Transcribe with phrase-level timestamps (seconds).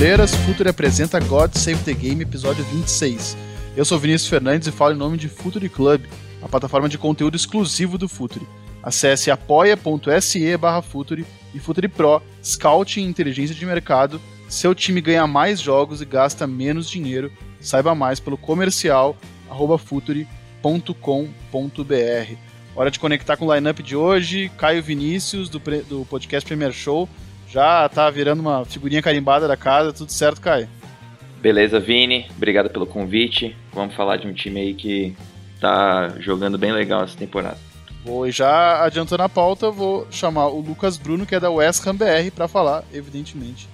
[0.00, 0.34] futeboleiras.
[0.34, 3.36] Futuri apresenta God Save the Game, episódio 26.
[3.76, 6.06] Eu sou Vinícius Fernandes e falo em nome de Futuri Club,
[6.40, 8.48] a plataforma de conteúdo exclusivo do Futuri.
[8.82, 14.18] Acesse apoia.se barra Futuri e Futuri Pro, Scout e Inteligência de Mercado.
[14.48, 17.30] Seu time ganha mais jogos e gasta menos dinheiro.
[17.60, 19.14] Saiba mais pelo comercial
[19.50, 20.24] arroba futuri.com.br.
[22.74, 24.50] Hora de conectar com o lineup de hoje.
[24.56, 27.06] Caio Vinícius, do, do podcast Premier Show
[27.50, 30.68] já tá virando uma figurinha carimbada da casa, tudo certo, Caio?
[31.40, 33.56] Beleza, Vini, obrigado pelo convite.
[33.72, 35.16] Vamos falar de um time aí que
[35.60, 37.58] tá jogando bem legal essa temporada.
[38.04, 41.86] Vou e já adiantando a pauta, vou chamar o Lucas Bruno, que é da West
[41.86, 43.68] Ham BR, para falar, evidentemente,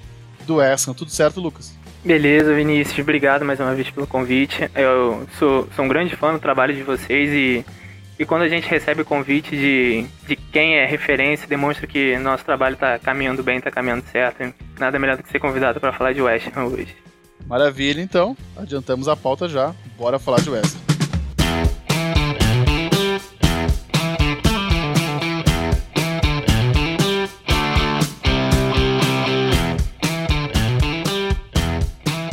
[0.47, 0.95] do West Ham.
[0.95, 1.77] Tudo certo, Lucas?
[2.05, 4.71] Beleza, Vinícius, obrigado mais uma vez pelo convite.
[4.75, 7.65] Eu sou, sou um grande fã do trabalho de vocês e
[8.19, 12.75] e quando a gente recebe convite de, de quem é referência, demonstra que nosso trabalho
[12.75, 14.55] está caminhando bem, está caminhando certo.
[14.79, 16.97] Nada melhor do que ser convidado para falar de West hoje.
[17.47, 18.35] Maravilha, então.
[18.57, 19.75] Adiantamos a pauta já.
[19.99, 20.77] Bora falar de West.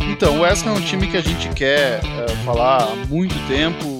[0.09, 3.92] Então, o West é um time que a gente quer uh, falar há muito tempo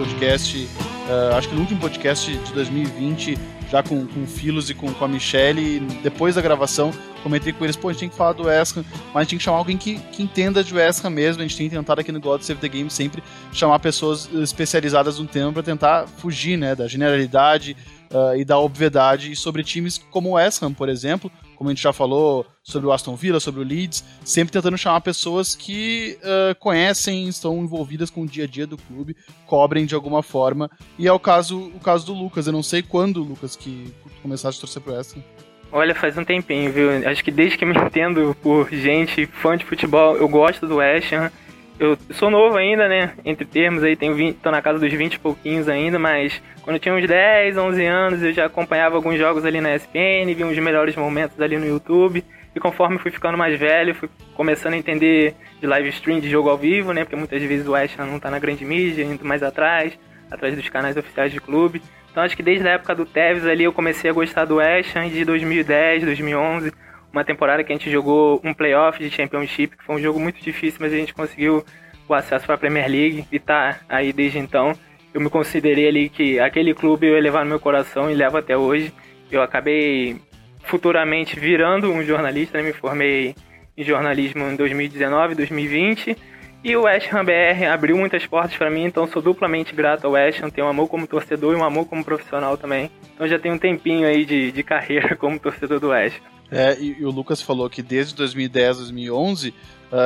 [0.00, 3.36] podcast, uh, acho que no último podcast de 2020,
[3.70, 6.90] já com, com o Filos e com, com a Michelle, depois da gravação,
[7.22, 9.38] comentei com eles, pô, a gente tem que falar do West mas a gente tem
[9.38, 12.18] que chamar alguém que, que entenda de West mesmo, a gente tem tentado aqui no
[12.18, 16.88] God Save the Game sempre chamar pessoas especializadas no tema para tentar fugir, né, da
[16.88, 17.76] generalidade
[18.10, 21.92] uh, e da obviedade sobre times como o West por exemplo, como a gente já
[21.92, 27.28] falou sobre o Aston Villa, sobre o Leeds, sempre tentando chamar pessoas que uh, conhecem,
[27.28, 30.70] estão envolvidas com o dia a dia do clube, cobrem de alguma forma.
[30.98, 32.46] E é o caso, o caso do Lucas.
[32.46, 35.22] Eu não sei quando, Lucas, que começaste a torcer pro Ham.
[35.70, 37.06] Olha, faz um tempinho, viu?
[37.06, 41.12] Acho que desde que me entendo por gente fã de futebol, eu gosto do West
[41.12, 41.30] Ham
[41.80, 43.14] eu sou novo ainda, né?
[43.24, 46.76] Entre termos aí, tenho 20, tô na casa dos 20 e pouquinhos ainda, mas quando
[46.76, 50.44] eu tinha uns 10, 11 anos, eu já acompanhava alguns jogos ali na ESPN, vi
[50.44, 52.22] uns melhores momentos ali no YouTube.
[52.54, 56.50] E conforme fui ficando mais velho, fui começando a entender de live stream, de jogo
[56.50, 57.04] ao vivo, né?
[57.04, 59.98] Porque muitas vezes o West não tá na grande mídia, indo mais atrás,
[60.30, 61.80] atrás dos canais oficiais de clube.
[62.10, 64.94] Então acho que desde a época do Tevez ali eu comecei a gostar do West
[65.10, 66.72] de 2010, 2011
[67.12, 70.40] uma temporada que a gente jogou um playoff de Championship, que foi um jogo muito
[70.40, 71.64] difícil, mas a gente conseguiu
[72.08, 74.72] o acesso para a Premier League e tá aí desde então.
[75.12, 78.36] Eu me considerei ali que aquele clube eu ia levar no meu coração e levo
[78.36, 78.92] até hoje.
[79.30, 80.16] Eu acabei
[80.64, 82.64] futuramente virando um jornalista, né?
[82.64, 83.34] me formei
[83.76, 86.16] em jornalismo em 2019, 2020.
[86.62, 90.12] E o West Ham BR abriu muitas portas para mim, então sou duplamente grato ao
[90.12, 90.50] West Ham.
[90.50, 92.90] Tenho um amor como torcedor e um amor como profissional também.
[93.14, 96.39] Então já tenho um tempinho aí de, de carreira como torcedor do West Ham.
[96.50, 99.54] É, e, e, o Lucas falou que desde 2010, 2011, uh,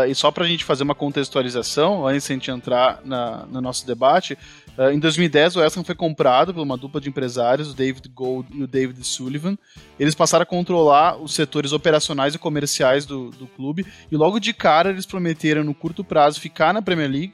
[0.08, 3.60] e só para a gente fazer uma contextualização, antes de a gente entrar na, no
[3.62, 4.36] nosso debate,
[4.76, 8.48] uh, em 2010 o Ham foi comprado por uma dupla de empresários, o David Gold
[8.52, 9.56] e o David Sullivan.
[9.98, 14.52] Eles passaram a controlar os setores operacionais e comerciais do, do clube, e logo de
[14.52, 17.32] cara eles prometeram, no curto prazo, ficar na Premier League,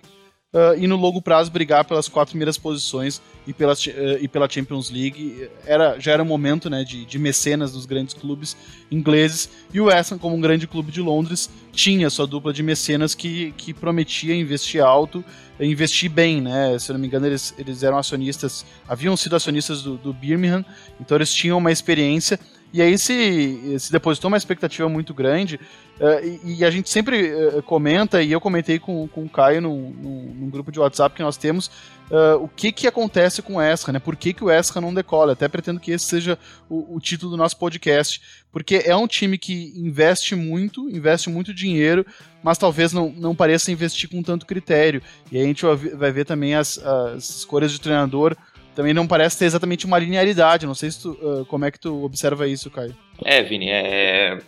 [0.52, 4.50] Uh, e no longo prazo brigar pelas quatro primeiras posições e pela, uh, e pela
[4.50, 5.48] Champions League.
[5.64, 8.56] Era, já era um momento né, de, de mecenas dos grandes clubes
[8.90, 9.48] ingleses.
[9.72, 13.14] E o West Ham, como um grande clube de Londres, tinha sua dupla de mecenas
[13.14, 15.24] que, que prometia investir alto,
[15.60, 16.40] investir bem.
[16.40, 16.76] Né?
[16.80, 20.64] Se eu não me engano, eles, eles eram acionistas, haviam sido acionistas do, do Birmingham,
[21.00, 22.40] então eles tinham uma experiência
[22.72, 25.58] e aí se, se depositou uma expectativa muito grande,
[25.98, 29.60] uh, e, e, a gente sempre uh, comenta, e eu comentei com, com o Caio
[29.60, 31.66] num, num, num grupo de WhatsApp que nós temos,
[32.10, 33.98] uh, o que que acontece com o Esra, né?
[33.98, 35.32] Por que, que o Esra não decola?
[35.32, 36.38] Até pretendo que esse seja
[36.68, 38.22] o, o, título do nosso podcast,
[38.52, 42.06] porque é um time que investe muito, investe muito dinheiro,
[42.42, 45.02] mas talvez não, não pareça investir com tanto critério.
[45.32, 45.64] E aí a gente
[45.94, 48.36] vai ver também as, as escolhas de treinador
[48.80, 50.66] também não parece ter exatamente uma linearidade.
[50.66, 52.96] Não sei se tu, uh, como é que tu observa isso, Caio.
[53.22, 54.38] É, Vini, é,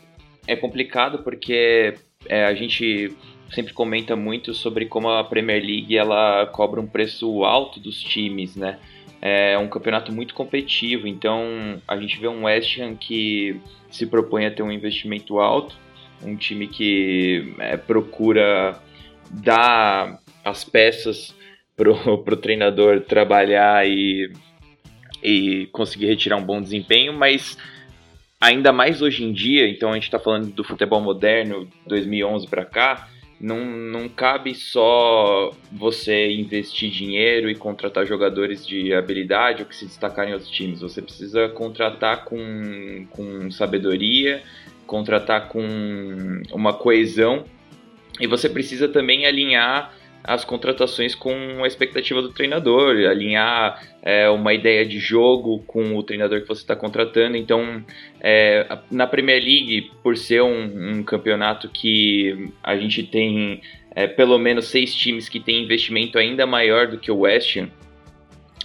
[0.46, 1.94] é complicado porque
[2.26, 3.14] é, a gente
[3.52, 8.56] sempre comenta muito sobre como a Premier League ela cobra um preço alto dos times,
[8.56, 8.78] né?
[9.20, 14.46] É um campeonato muito competitivo, então a gente vê um West Ham que se propõe
[14.46, 15.76] a ter um investimento alto,
[16.24, 18.80] um time que é, procura
[19.30, 21.34] dar as peças
[21.76, 24.32] pro, pro treinador trabalhar e,
[25.22, 27.56] e conseguir retirar um bom desempenho, mas
[28.40, 32.64] ainda mais hoje em dia, então a gente está falando do futebol moderno 2011 para
[32.64, 33.08] cá,
[33.40, 39.84] não, não cabe só você investir dinheiro e contratar jogadores de habilidade ou que se
[39.84, 40.80] destacarem em outros times.
[40.80, 44.44] Você precisa contratar com, com sabedoria
[44.92, 47.46] contratar com uma coesão
[48.20, 54.54] e você precisa também alinhar as contratações com a expectativa do treinador, alinhar é, uma
[54.54, 57.36] ideia de jogo com o treinador que você está contratando.
[57.36, 57.84] Então,
[58.20, 63.60] é, na Premier League, por ser um, um campeonato que a gente tem
[63.94, 67.68] é, pelo menos seis times que têm investimento ainda maior do que o West Ham,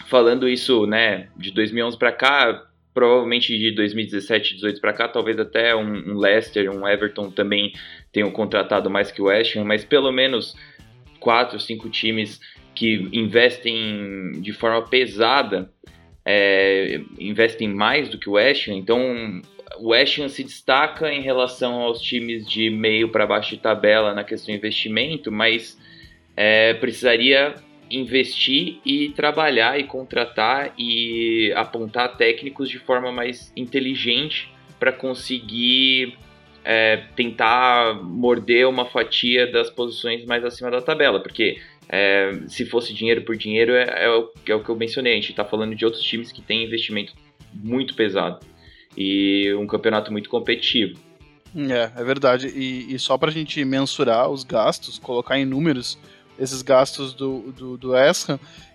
[0.06, 2.64] falando isso né, de 2011 para cá,
[2.94, 7.74] provavelmente de 2017, 2018 para cá, talvez até um, um Leicester, um Everton também
[8.12, 10.56] tenham contratado mais que o West Ham, mas pelo menos
[11.28, 12.40] quatro, cinco times
[12.74, 15.70] que investem de forma pesada,
[16.24, 18.76] é, investem mais do que o West Ham.
[18.76, 19.42] Então,
[19.78, 24.14] o West Ham se destaca em relação aos times de meio para baixo de tabela
[24.14, 25.78] na questão de investimento, mas
[26.34, 27.56] é, precisaria
[27.92, 34.50] investir e trabalhar e contratar e apontar técnicos de forma mais inteligente
[34.80, 36.18] para conseguir
[36.70, 42.94] é, tentar morder uma fatia das posições mais acima da tabela, porque é, se fosse
[42.94, 45.74] dinheiro por dinheiro é, é, o, é o que eu mencionei, a gente está falando
[45.74, 47.14] de outros times que têm investimento
[47.54, 48.46] muito pesado
[48.98, 51.00] e um campeonato muito competitivo.
[51.56, 52.50] É, é verdade.
[52.50, 55.98] E, e só para a gente mensurar os gastos, colocar em números
[56.38, 57.94] esses gastos do, do, do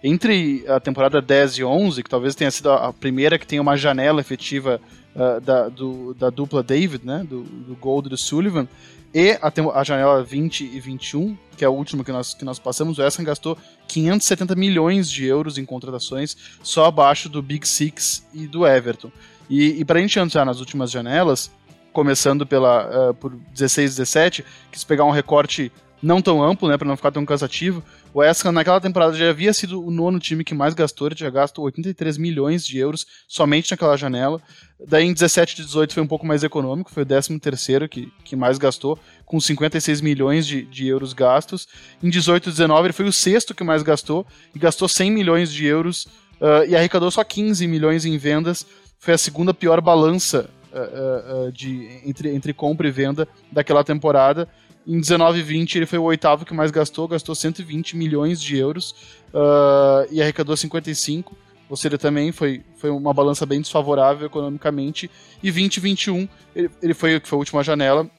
[0.02, 3.76] entre a temporada 10 e 11, que talvez tenha sido a primeira que tem uma
[3.76, 4.80] janela efetiva
[5.14, 8.68] uh, da, do, da dupla David, né, do, do Gold e do Sullivan,
[9.14, 12.58] e a, a, janela 20 e 21, que é a última que nós, que nós
[12.58, 18.26] passamos, o Ham gastou 570 milhões de euros em contratações, só abaixo do Big Six
[18.32, 19.12] e do Everton.
[19.50, 21.50] E, e para a gente entrar nas últimas janelas,
[21.92, 25.70] começando pela uh, por 16 17, quis pegar um recorte
[26.02, 27.82] não tão amplo, né, para não ficar tão cansativo.
[28.14, 31.16] O West Ham naquela temporada já havia sido o nono time que mais gastou, ele
[31.16, 34.38] já gastou 83 milhões de euros somente naquela janela.
[34.86, 38.12] Daí em 17 e 18 foi um pouco mais econômico, foi o 13 terceiro que,
[38.22, 41.66] que mais gastou, com 56 milhões de, de euros gastos.
[42.02, 45.50] Em 18 e 19 ele foi o sexto que mais gastou, e gastou 100 milhões
[45.50, 46.04] de euros
[46.38, 48.66] uh, e arrecadou só 15 milhões em vendas.
[48.98, 54.46] Foi a segunda pior balança uh, uh, de, entre, entre compra e venda daquela temporada.
[54.86, 58.56] Em 19 e 20 ele foi o oitavo que mais gastou, gastou 120 milhões de
[58.56, 58.90] euros
[59.32, 61.36] uh, e arrecadou 55.
[61.68, 65.10] Ou seja, também foi, foi uma balança bem desfavorável economicamente.
[65.42, 68.10] E 2021 ele, ele foi, foi a última janela,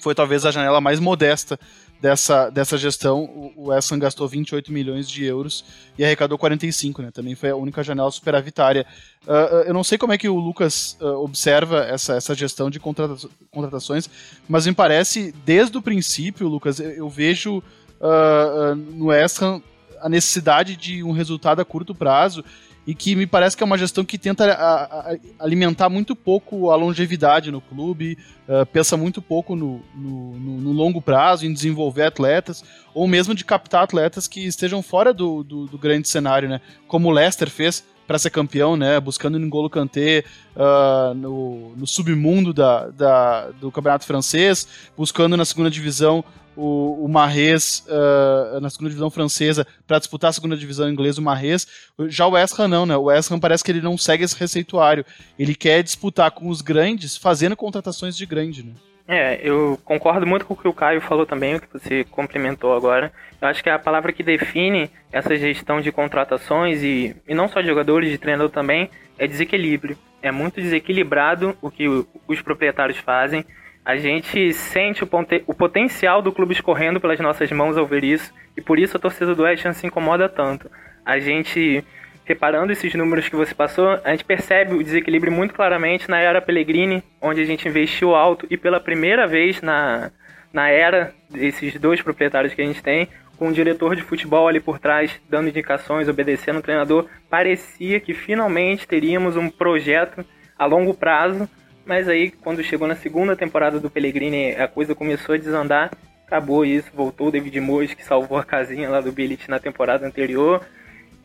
[0.00, 1.58] foi talvez a janela mais modesta
[2.00, 5.64] dessa, dessa gestão, o, o gastou 28 milhões de euros
[5.98, 7.10] e arrecadou 45, né?
[7.10, 8.86] Também foi a única janela superavitária.
[9.26, 12.78] Uh, eu não sei como é que o Lucas uh, observa essa, essa gestão de
[12.78, 14.08] contrata contratações,
[14.48, 19.62] mas me parece, desde o princípio, Lucas, eu, eu vejo uh, no Ham
[20.00, 22.44] a necessidade de um resultado a curto prazo
[22.86, 26.70] e que me parece que é uma gestão que tenta a, a, alimentar muito pouco
[26.70, 28.16] a longevidade no clube,
[28.48, 32.62] uh, pensa muito pouco no, no, no, longo prazo, em desenvolver atletas,
[32.94, 36.60] ou mesmo de captar atletas que estejam fora do, do, do grande cenário, né?
[36.86, 39.00] Como o Leicester fez para ser campeão, né?
[39.00, 45.70] Buscando N'Golo Kanté uh, no, no submundo da, da, do campeonato francês, buscando na segunda
[45.70, 46.24] divisão
[46.56, 51.24] o, o Marrez uh, na segunda divisão francesa para disputar a segunda divisão inglesa, o
[51.24, 51.66] Marrez.
[52.08, 52.96] Já o West Ham não, né?
[52.96, 55.04] O West Ham parece que ele não segue esse receituário.
[55.38, 58.72] Ele quer disputar com os grandes, fazendo contratações de grande, né?
[59.08, 62.74] É, eu concordo muito com o que o Caio falou também, o que você complementou
[62.74, 63.12] agora.
[63.40, 67.60] Eu acho que a palavra que define essa gestão de contratações e, e não só
[67.60, 69.96] de jogadores, de treinador também, é desequilíbrio.
[70.20, 71.86] É muito desequilibrado o que
[72.26, 73.44] os proprietários fazem
[73.86, 75.08] a gente sente o,
[75.46, 79.00] o, potencial do clube escorrendo pelas nossas mãos ao ver isso, e por isso a
[79.00, 80.68] torcida do West se incomoda tanto.
[81.04, 81.84] A gente,
[82.26, 86.42] reparando esses números que você passou, a gente percebe o desequilíbrio muito claramente na era
[86.42, 90.10] Pellegrini, onde a gente investiu alto, e pela primeira vez na,
[90.52, 94.60] na era desses dois proprietários que a gente tem, com o diretor de futebol ali
[94.60, 100.24] por trás, dando indicações, obedecendo o treinador, parecia que finalmente teríamos um projeto
[100.58, 101.48] a longo prazo
[101.86, 105.92] mas aí, quando chegou na segunda temporada do Pellegrini, a coisa começou a desandar.
[106.26, 110.04] Acabou isso, voltou o David Moyes, que salvou a casinha lá do Billit na temporada
[110.04, 110.66] anterior.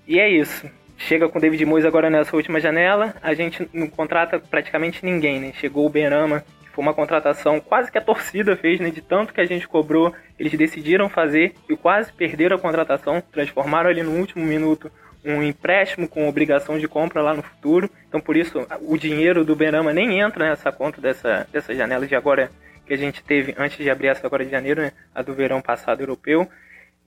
[0.07, 0.69] E é isso.
[1.07, 3.15] Chega com o David Moyes agora nessa última janela.
[3.21, 5.51] A gente não contrata praticamente ninguém, né?
[5.53, 8.91] Chegou o Benama, que foi uma contratação quase que a torcida fez, né?
[8.91, 13.21] De tanto que a gente cobrou, eles decidiram fazer e quase perderam a contratação.
[13.31, 14.91] Transformaram ali no último minuto
[15.25, 17.89] um empréstimo com obrigação de compra lá no futuro.
[18.07, 22.15] Então, por isso, o dinheiro do Benama nem entra nessa conta dessa, dessa janela de
[22.15, 22.51] agora
[22.85, 24.91] que a gente teve antes de abrir essa agora de janeiro, né?
[25.15, 26.47] a do verão passado europeu.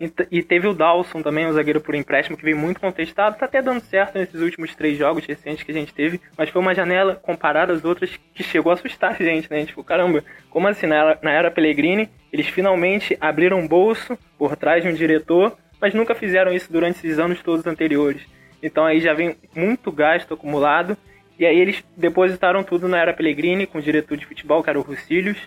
[0.00, 3.38] E teve o Dawson também, um zagueiro por empréstimo, que veio muito contestado.
[3.38, 6.20] Tá até dando certo nesses últimos três jogos recentes que a gente teve.
[6.36, 9.58] Mas foi uma janela, comparada às outras, que chegou a assustar a gente, né?
[9.58, 10.86] A gente ficou, caramba, como assim?
[10.86, 15.56] Na era, na era Pellegrini, eles finalmente abriram um bolso por trás de um diretor,
[15.80, 18.22] mas nunca fizeram isso durante esses anos todos anteriores.
[18.60, 20.96] Então aí já vem muito gasto acumulado.
[21.38, 24.78] E aí eles depositaram tudo na era Pellegrini, com o diretor de futebol, que era
[24.78, 25.38] o Rucílios.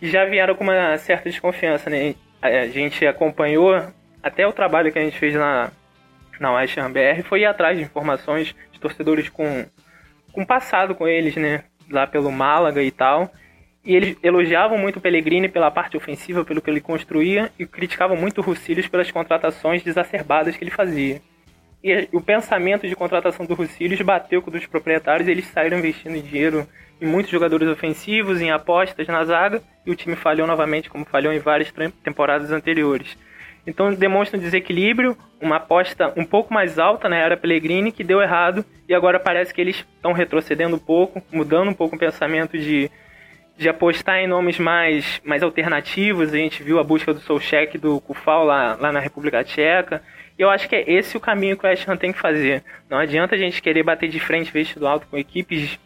[0.00, 2.14] E já vieram com uma certa desconfiança, né?
[2.42, 3.74] A gente acompanhou
[4.22, 5.70] até o trabalho que a gente fez na,
[6.38, 9.66] na West Ham BR foi ir atrás de informações de torcedores com,
[10.32, 11.64] com passado com eles, né?
[11.90, 13.30] Lá pelo Málaga e tal.
[13.84, 18.16] E eles elogiavam muito o Pellegrini pela parte ofensiva, pelo que ele construía, e criticavam
[18.16, 21.20] muito o Rucílios pelas contratações desacerbadas que ele fazia.
[21.82, 26.22] E o pensamento de contratação do Rucílios bateu com o dos proprietários eles saíram investindo
[26.22, 26.66] dinheiro
[27.00, 31.32] em muitos jogadores ofensivos, em apostas na zaga, e o time falhou novamente, como falhou
[31.32, 31.72] em várias
[32.04, 33.16] temporadas anteriores.
[33.66, 38.20] Então demonstra um desequilíbrio, uma aposta um pouco mais alta na era Pellegrini que deu
[38.20, 42.58] errado e agora parece que eles estão retrocedendo um pouco, mudando um pouco o pensamento
[42.58, 42.90] de,
[43.56, 46.32] de apostar em nomes mais, mais alternativos.
[46.32, 50.02] A gente viu a busca do Solcheck do Kufal lá, lá na República Tcheca.
[50.40, 52.64] E eu acho que é esse o caminho que o West Ham tem que fazer.
[52.88, 55.78] Não adianta a gente querer bater de frente vestido alto com equipes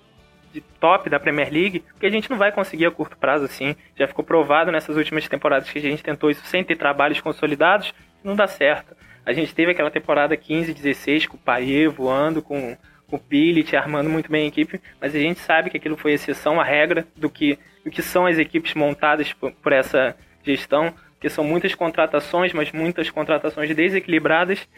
[0.52, 3.74] de top da Premier League, porque a gente não vai conseguir a curto prazo assim.
[3.98, 7.92] Já ficou provado nessas últimas temporadas que a gente tentou isso sem ter trabalhos consolidados,
[8.22, 8.96] não dá certo.
[9.26, 12.76] A gente teve aquela temporada 15, 16 com o Paier voando, com,
[13.08, 16.12] com o Pilit armando muito bem a equipe, mas a gente sabe que aquilo foi
[16.12, 20.94] exceção à regra do que, do que são as equipes montadas por, por essa gestão,
[21.24, 24.68] que são muitas contratações, mas muitas contratações desequilibradas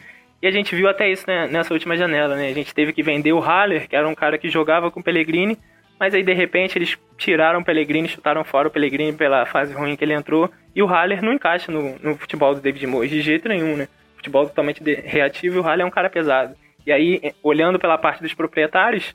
[0.41, 2.47] e a gente viu até isso né, nessa última janela, né?
[2.47, 5.03] A gente teve que vender o Haller, que era um cara que jogava com o
[5.03, 5.57] Pellegrini,
[5.99, 9.97] mas aí de repente eles tiraram o Pellegrini, chutaram fora o Pellegrini pela fase ruim
[9.97, 13.19] que ele entrou, e o Haller não encaixa no, no futebol do David Moyes de
[13.19, 13.89] jeito nenhum, né?
[14.15, 16.55] Futebol totalmente reativo e o Haller é um cara pesado.
[16.85, 19.13] E aí, olhando pela parte dos proprietários,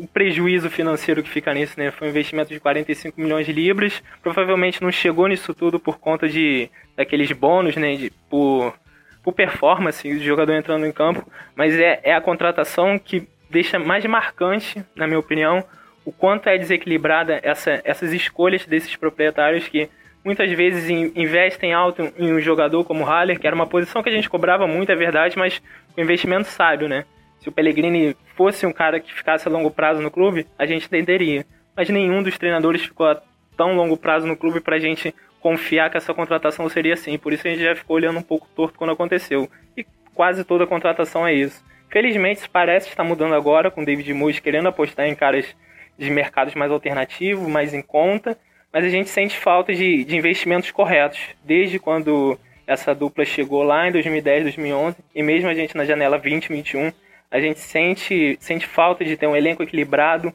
[0.00, 1.90] o prejuízo financeiro que fica nisso, né?
[1.90, 4.02] Foi um investimento de 45 milhões de libras.
[4.22, 7.96] Provavelmente não chegou nisso tudo por conta de daqueles bônus, né?
[7.96, 8.74] De, por
[9.22, 14.02] por performance do jogador entrando em campo, mas é, é a contratação que deixa mais
[14.06, 15.62] marcante, na minha opinião,
[16.06, 19.90] o quanto é desequilibrada essa, essas escolhas desses proprietários que
[20.24, 24.08] muitas vezes investem alto em um jogador como o Haller, que era uma posição que
[24.08, 25.60] a gente cobrava muito, é verdade, mas
[25.94, 27.04] com investimento sábio, né?
[27.40, 30.86] Se o Pellegrini fosse um cara que ficasse a longo prazo no clube, a gente
[30.86, 31.44] entenderia.
[31.74, 33.20] Mas nenhum dos treinadores ficou a
[33.56, 37.18] tão longo prazo no clube para a gente confiar que essa contratação seria assim.
[37.18, 39.50] Por isso a gente já ficou olhando um pouco torto quando aconteceu.
[39.76, 41.64] E quase toda contratação é isso.
[41.88, 45.56] Felizmente, parece estar mudando agora, com o David Moyes querendo apostar em caras
[45.98, 48.38] de mercados mais alternativos, mais em conta,
[48.72, 51.18] mas a gente sente falta de, de investimentos corretos.
[51.44, 56.18] Desde quando essa dupla chegou lá em 2010, 2011, e mesmo a gente na janela
[56.18, 56.92] 2021,
[57.30, 60.32] a gente sente, sente falta de ter um elenco equilibrado,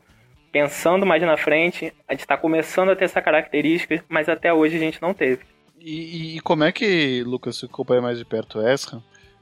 [0.52, 4.78] pensando mais na frente, a gente está começando a ter essa característica, mas até hoje
[4.78, 5.44] a gente não teve.
[5.82, 9.02] E, e como é que, Lucas, você acompanha mais de perto o Esra, uh,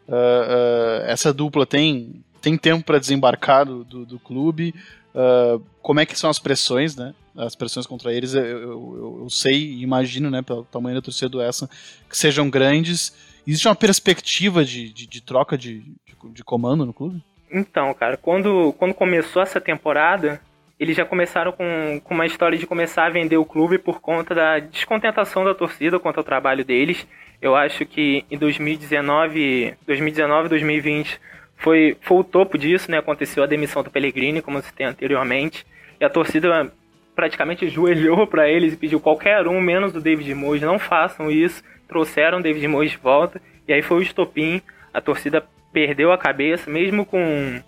[0.10, 4.74] uh, essa dupla tem, tem tempo para desembarcar do, do, do clube?
[5.14, 7.14] Uh, como é que são as pressões, né?
[7.38, 11.30] As pressões contra eles, eu, eu, eu sei e imagino, né, pelo tamanho da torcida
[11.30, 11.70] do Essa,
[12.10, 13.16] que sejam grandes.
[13.46, 17.24] Existe uma perspectiva de, de, de troca de, de, de comando no clube?
[17.54, 20.42] Então, cara, quando, quando começou essa temporada,
[20.80, 24.34] eles já começaram com, com uma história de começar a vender o clube por conta
[24.34, 27.08] da descontentação da torcida quanto ao trabalho deles.
[27.40, 31.22] Eu acho que em 2019, 2019 2020
[31.58, 32.98] foi, foi o topo disso, né?
[32.98, 35.64] Aconteceu a demissão do Pellegrini, como se tem anteriormente,
[36.00, 36.74] e a torcida
[37.16, 41.64] praticamente joelhou para eles e pediu qualquer um, menos o David Moyes, não façam isso.
[41.88, 44.60] Trouxeram o David Moyes de volta, e aí foi o estopim.
[44.92, 47.62] A torcida perdeu a cabeça, mesmo com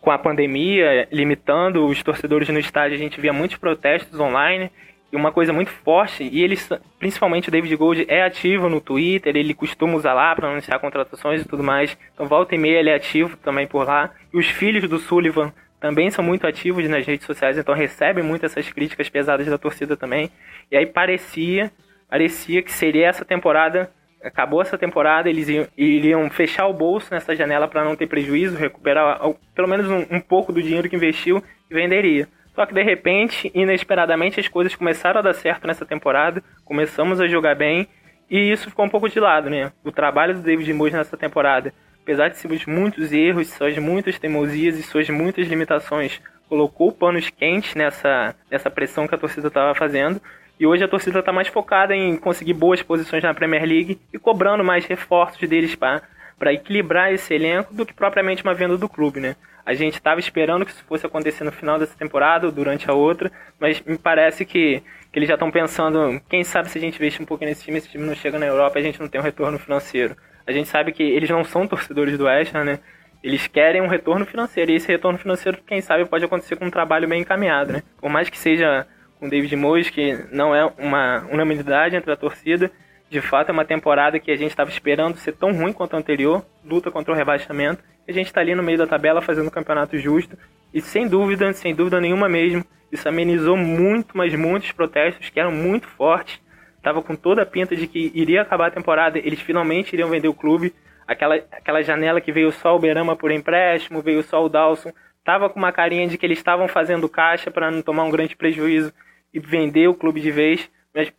[0.00, 4.70] com a pandemia limitando os torcedores no estádio, a gente via muitos protestos online
[5.10, 9.34] e uma coisa muito forte, e eles, principalmente o David Gold, é ativo no Twitter,
[9.34, 11.96] ele costuma usar lá para anunciar contratações e tudo mais.
[12.12, 14.10] Então, volta e meia ele é ativo também por lá.
[14.32, 18.44] E os filhos do Sullivan também são muito ativos nas redes sociais, então recebem muito
[18.44, 20.30] essas críticas pesadas da torcida também.
[20.68, 21.70] E aí parecia,
[22.10, 23.90] parecia que seria essa temporada
[24.24, 29.20] acabou essa temporada, eles iriam fechar o bolso nessa janela para não ter prejuízo, recuperar
[29.54, 32.26] pelo menos um, um, pouco do dinheiro que investiu e venderia.
[32.54, 37.28] Só que de repente, inesperadamente, as coisas começaram a dar certo nessa temporada, começamos a
[37.28, 37.86] jogar bem
[38.30, 39.72] e isso ficou um pouco de lado, né?
[39.84, 44.78] O trabalho do David Moyes nessa temporada, apesar de seus muitos erros, suas muitas teimosias
[44.78, 50.20] e suas muitas limitações, colocou panos quentes nessa, nessa pressão que a torcida estava fazendo
[50.58, 54.18] E hoje a torcida está mais focada em conseguir boas posições na Premier League e
[54.18, 59.18] cobrando mais reforços deles para equilibrar esse elenco do que propriamente uma venda do clube,
[59.18, 59.34] né?
[59.66, 62.94] A gente estava esperando que isso fosse acontecer no final dessa temporada ou durante a
[62.94, 66.96] outra, mas me parece que, que eles já estão pensando, quem sabe se a gente
[66.96, 69.20] investir um pouquinho nesse time, esse time não chega na Europa a gente não tem
[69.20, 70.16] um retorno financeiro.
[70.46, 72.78] A gente sabe que eles não são torcedores do West Ham, né?
[73.22, 76.70] Eles querem um retorno financeiro, e esse retorno financeiro, quem sabe, pode acontecer com um
[76.70, 77.82] trabalho bem encaminhado, né?
[77.98, 78.86] Por mais que seja
[79.18, 82.70] com David Moyes, que não é uma unanimidade entre a torcida,
[83.08, 85.98] de fato é uma temporada que a gente estava esperando ser tão ruim quanto a
[85.98, 89.50] anterior, luta contra o rebaixamento, a gente está ali no meio da tabela fazendo um
[89.50, 90.36] campeonato justo,
[90.72, 95.52] e sem dúvida, sem dúvida nenhuma mesmo, isso amenizou muito, mas muitos protestos que eram
[95.52, 96.40] muito fortes,
[96.82, 100.28] tava com toda a pinta de que iria acabar a temporada, eles finalmente iriam vender
[100.28, 100.74] o clube,
[101.06, 104.92] aquela, aquela janela que veio só o Berama por empréstimo, veio só o Dawson,
[105.24, 108.36] tava com uma carinha de que eles estavam fazendo caixa para não tomar um grande
[108.36, 108.92] prejuízo
[109.32, 111.12] e vender o clube de vez, mas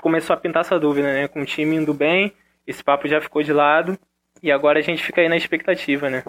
[0.00, 1.28] começou a pintar essa dúvida, né?
[1.28, 2.32] Com o time indo bem,
[2.66, 3.98] esse papo já ficou de lado
[4.42, 6.22] e agora a gente fica aí na expectativa, né?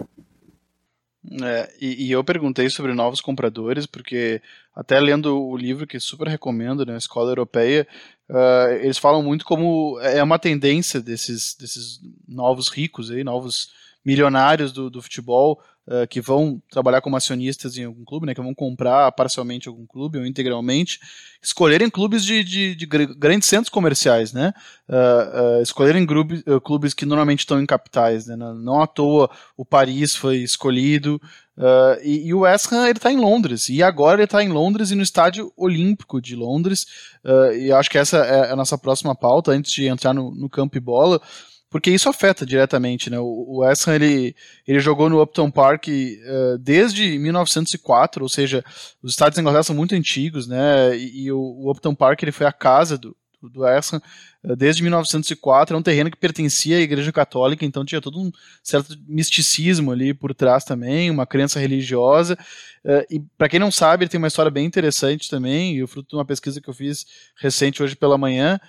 [1.43, 4.41] É, e, e, eu perguntei sobre novos compradores, porque
[4.74, 7.86] até lendo o livro que super recomendo, né, Escola Europeia,
[8.29, 13.69] uh, eles falam muito como é uma tendência desses, desses novos ricos, aí, novos
[14.03, 18.41] milionários do, do futebol, uh, que vão trabalhar como acionistas em algum clube, né, que
[18.41, 21.00] vão comprar parcialmente algum clube ou integralmente,
[21.41, 24.53] escolherem clubes de, de, de grandes centros comerciais, né,
[24.88, 29.65] uh, uh, escolherem clubes, clubes que normalmente estão em capitais, né, não à toa o
[29.65, 31.19] Paris foi escolhido,
[31.60, 34.48] Uh, e, e, o West Ham ele está em Londres e agora ele está em
[34.48, 36.86] Londres e no estádio Olímpico de Londres
[37.25, 40.50] uh, e acho que essa é a nossa próxima pauta antes de entrar no, no
[40.50, 41.22] campo e bola
[41.70, 43.20] porque isso afeta diretamente, né?
[43.20, 44.36] O, o ele,
[44.68, 48.63] ele jogou no Upton Park uh, desde 1904, ou seja,
[49.04, 50.98] os estádios da Inglaterra são muito antigos, né?
[50.98, 55.76] E, e o, o, Upton Park ele foi a casa do, do uh, desde 1904,
[55.76, 58.32] é um terreno que pertencia à Igreja Católica, então tinha todo um
[58.63, 62.36] certo misticismo ali por trás também, uma crença religiosa.
[62.84, 65.88] Uh, e para quem não sabe, ele tem uma história bem interessante também, e o
[65.88, 67.06] fruto de uma pesquisa que eu fiz
[67.39, 68.60] recente hoje pela manhã,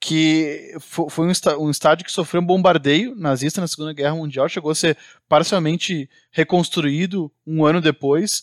[0.00, 1.26] que foi
[1.58, 4.96] um estádio que sofreu um bombardeio nazista na Segunda Guerra Mundial, chegou a ser
[5.28, 8.42] parcialmente reconstruído um ano depois.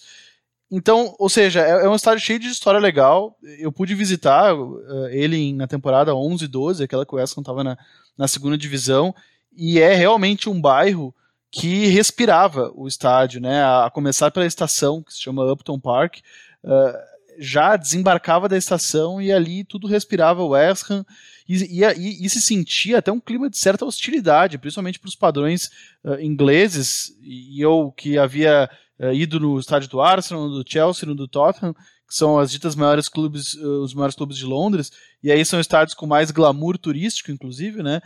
[0.70, 3.36] Então, ou seja, é, é um estádio cheio de história legal.
[3.58, 7.63] Eu pude visitar uh, ele na temporada 11 e 12, aquela que o West estava
[7.63, 7.76] na,
[8.15, 9.15] na segunda divisão,
[9.52, 11.15] e é realmente um bairro
[11.50, 13.63] que respirava o estádio, né?
[13.63, 16.17] A, começar pela estação, que se chama Upton Park,
[16.63, 21.04] uh, já desembarcava da estação e ali tudo respirava o West Ham
[21.48, 25.70] e, e, e, se sentia até um clima de certa hostilidade, principalmente para os padrões
[26.04, 31.28] uh, ingleses, e eu que havia uh, ido no estádio do Arsenal, do Chelsea, do
[31.28, 34.92] Tottenham, que são as ditas maiores clubes, uh, os maiores clubes de Londres,
[35.24, 38.02] e aí são estádios com mais glamour turístico, inclusive, né,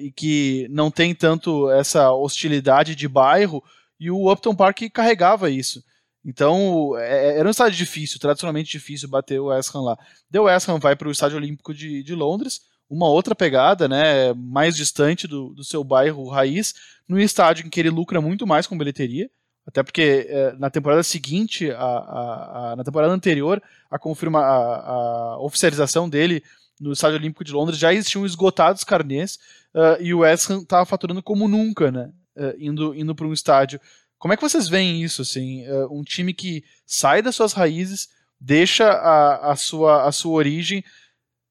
[0.00, 3.62] e que não tem tanto essa hostilidade de bairro,
[3.98, 5.82] e o Upton Park carregava isso.
[6.24, 9.98] Então, é, era um estádio difícil, tradicionalmente difícil bater o West Ham lá.
[10.30, 12.60] Deu West Ham vai para o Estádio Olímpico de, de Londres,
[12.92, 16.74] uma outra pegada, né, mais distante do, do seu bairro raiz,
[17.08, 19.30] no estádio em que ele lucra muito mais com bilheteria,
[19.66, 25.38] até porque é, na temporada seguinte, a, a, a, na temporada anterior, a, confirma, a,
[25.40, 26.42] oficialização dele
[26.78, 29.38] no Estádio Olímpico de Londres já existiam esgotados carnês
[29.74, 33.32] uh, e o West Ham estava faturando como nunca, né, uh, indo, indo para um
[33.32, 33.80] estádio.
[34.18, 38.10] Como é que vocês veem isso, assim, uh, um time que sai das suas raízes,
[38.38, 40.84] deixa a, a, sua, a sua origem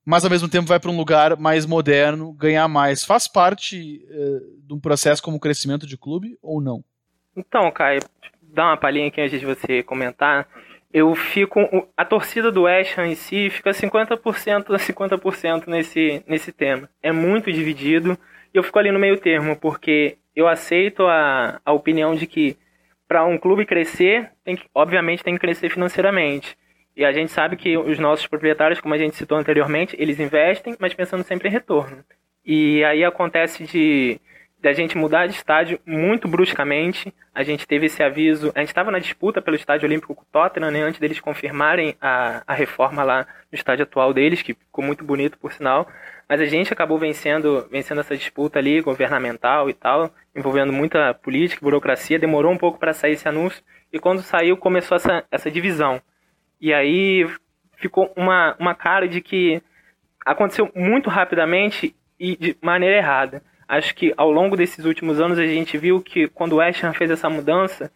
[0.06, 3.04] mas ao mesmo tempo vai para um lugar mais moderno, ganhar mais.
[3.04, 6.84] Faz parte uh, de um processo como crescimento de clube ou não?
[7.36, 8.02] Então, Caio,
[8.42, 10.48] dá uma palhinha aqui antes de você comentar.
[10.94, 11.60] Eu fico.
[11.96, 16.90] A torcida do West Ham em si fica 50% a 50% nesse, nesse tema.
[17.02, 18.18] É muito dividido.
[18.54, 22.58] E eu fico ali no meio termo, porque eu aceito a, a opinião de que
[23.08, 26.58] para um clube crescer, tem que, obviamente tem que crescer financeiramente.
[26.96, 30.76] E a gente sabe que os nossos proprietários, como a gente citou anteriormente, eles investem,
[30.80, 32.04] mas pensando sempre em retorno.
[32.46, 34.20] E aí acontece de
[34.62, 37.12] da gente mudar de estádio muito bruscamente.
[37.34, 38.52] A gente teve esse aviso.
[38.54, 41.96] A gente estava na disputa pelo estádio olímpico com o Tottenham, né, antes deles confirmarem
[42.00, 45.88] a, a reforma lá no estádio atual deles, que ficou muito bonito, por sinal.
[46.30, 51.62] Mas a gente acabou vencendo, vencendo essa disputa ali, governamental e tal, envolvendo muita política,
[51.62, 52.20] burocracia.
[52.20, 53.64] Demorou um pouco para sair esse anúncio.
[53.92, 56.00] E quando saiu, começou essa, essa divisão.
[56.62, 57.28] E aí
[57.78, 59.62] ficou uma, uma cara de que
[60.24, 63.42] aconteceu muito rapidamente e de maneira errada.
[63.68, 66.94] Acho que ao longo desses últimos anos a gente viu que quando o West Ham
[66.94, 67.92] fez essa mudança,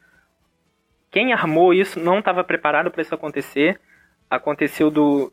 [1.11, 3.79] quem armou isso não estava preparado para isso acontecer.
[4.29, 5.31] Aconteceu do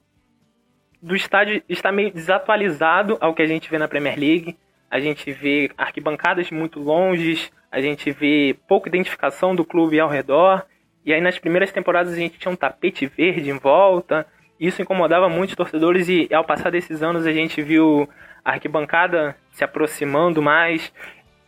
[1.00, 4.56] do estádio estar meio desatualizado ao que a gente vê na Premier League.
[4.88, 10.64] A gente vê arquibancadas muito longes, a gente vê pouca identificação do clube ao redor.
[11.04, 14.26] E aí nas primeiras temporadas a gente tinha um tapete verde em volta.
[14.58, 18.08] Isso incomodava muitos torcedores e ao passar desses anos a gente viu
[18.44, 20.92] a arquibancada se aproximando mais,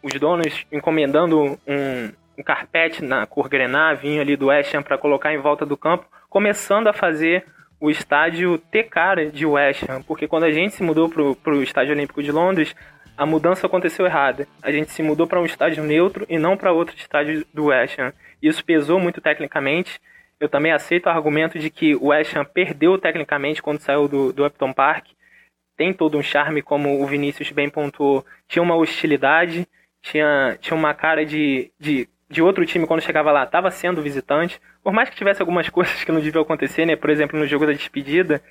[0.02, 4.98] os donos encomendando um, um carpete na cor grená, vinho ali do West Ham para
[4.98, 7.46] colocar em volta do campo, começando a fazer
[7.80, 11.62] o estádio ter cara de West Ham, porque quando a gente se mudou para o
[11.62, 12.74] Estádio Olímpico de Londres,
[13.16, 14.46] a mudança aconteceu errada.
[14.62, 17.98] A gente se mudou para um estádio neutro e não para outro estádio do West
[17.98, 18.12] Ham.
[18.42, 20.00] Isso pesou muito tecnicamente.
[20.40, 24.32] Eu também aceito o argumento de que o West Ham perdeu tecnicamente quando saiu do,
[24.32, 25.06] do Upton Park.
[25.76, 28.24] Tem todo um charme, como o Vinícius bem pontuou.
[28.48, 29.66] Tinha uma hostilidade,
[30.02, 34.60] tinha, tinha uma cara de, de, de outro time quando chegava lá, estava sendo visitante.
[34.82, 36.96] Por mais que tivesse algumas coisas que não deviam acontecer, né?
[36.96, 38.42] Por exemplo, no jogo da despedida,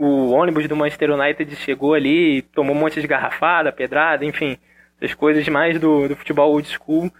[0.00, 4.56] o ônibus do Manchester United chegou ali, tomou um monte de garrafada, pedrada, enfim,
[4.98, 7.12] as coisas mais do, do futebol old school.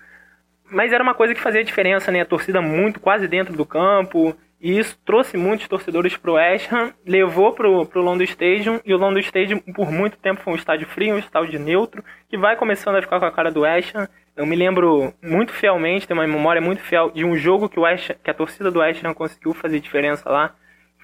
[0.64, 2.22] Mas era uma coisa que fazia diferença, né?
[2.22, 4.34] A torcida muito quase dentro do campo.
[4.58, 8.80] E isso trouxe muitos torcedores pro West Ham, levou pro, pro London Stadium.
[8.82, 12.38] E o London Stadium, por muito tempo, foi um estádio frio, um estádio neutro, que
[12.38, 14.08] vai começando a ficar com a cara do West Ham.
[14.34, 17.82] Eu me lembro muito fielmente, tenho uma memória muito fiel de um jogo que, o
[17.82, 20.54] West, que a torcida do West Ham conseguiu fazer diferença lá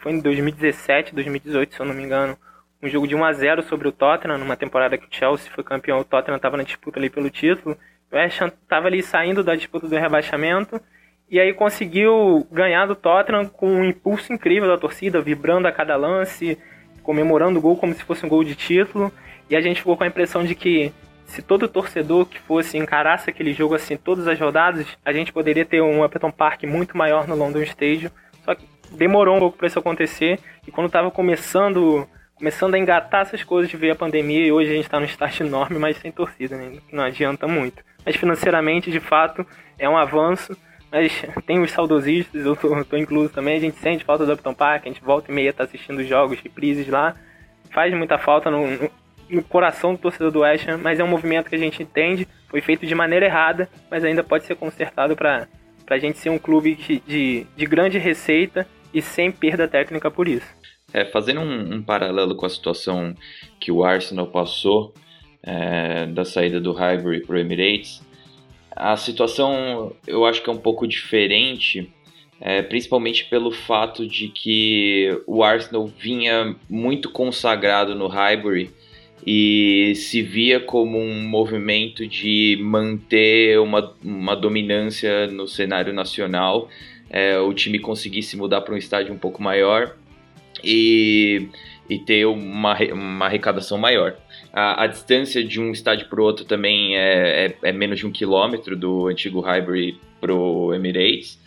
[0.03, 2.37] foi em 2017, 2018, se eu não me engano.
[2.83, 5.65] Um jogo de 1 a 0 sobre o Tottenham, numa temporada que o Chelsea foi
[5.65, 7.77] campeão, o Tottenham estava na disputa ali pelo título.
[8.13, 10.81] O West Ham estava ali saindo da disputa do rebaixamento
[11.29, 15.97] e aí conseguiu ganhar do Tottenham com um impulso incrível da torcida, vibrando a cada
[15.97, 16.57] lance,
[17.03, 19.13] comemorando o gol como se fosse um gol de título.
[19.51, 20.93] E a gente ficou com a impressão de que
[21.25, 25.65] se todo torcedor que fosse encarasse aquele jogo assim todas as rodadas, a gente poderia
[25.65, 28.11] ter um Upton Park muito maior no London Stadium.
[28.45, 30.39] Só que demorou um pouco para isso acontecer.
[30.67, 34.71] E quando estava começando começando a engatar essas coisas de ver a pandemia, e hoje
[34.71, 36.79] a gente está num start enorme, mas sem torcida, né?
[36.93, 37.83] Não adianta muito.
[38.05, 39.45] Mas financeiramente, de fato,
[39.79, 40.57] é um avanço.
[40.93, 44.55] Mas tem os saudosistas, eu tô, tô, incluso também, a gente sente falta do Upton
[44.55, 47.15] Park, a gente volta e meia tá assistindo jogos, reprises lá.
[47.71, 48.91] Faz muita falta no, no,
[49.29, 52.29] no coração do torcedor do West Ham, mas é um movimento que a gente entende,
[52.49, 55.49] foi feito de maneira errada, mas ainda pode ser consertado para
[55.91, 60.29] a gente ser um clube de, de, de grande receita e sem perda técnica por
[60.29, 60.47] isso.
[60.93, 63.15] É, fazendo um, um, paralelo com a situação
[63.61, 64.95] que o Arsenal passou
[65.43, 68.03] é, da saída do Highbury para o Emirates,
[68.75, 71.91] a situação eu acho que é um pouco diferente,
[72.41, 78.71] é, principalmente pelo fato de que o Arsenal vinha muito consagrado no Highbury
[79.27, 86.69] e se via como um movimento de manter uma, uma dominância no cenário nacional
[87.11, 89.97] é, o time conseguisse mudar para um estádio um pouco maior
[90.63, 91.49] e,
[91.89, 94.17] e ter uma, uma arrecadação maior.
[94.53, 98.07] A, a distância de um estádio para o outro também é, é, é, menos de
[98.07, 101.39] um quilômetro do antigo Highbury para o Emirates.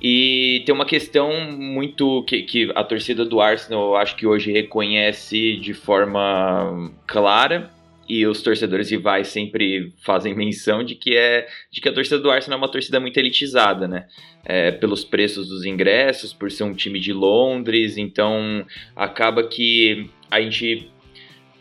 [0.00, 5.56] E tem uma questão muito que, que a torcida do Arsenal acho que hoje reconhece
[5.56, 7.70] de forma clara
[8.08, 12.30] e os torcedores rivais sempre fazem menção de que é de que a torcida do
[12.30, 14.06] Arsenal é uma torcida muito elitizada, né?
[14.44, 18.64] É, pelos preços dos ingressos, por ser um time de Londres, então
[18.96, 20.90] acaba que a gente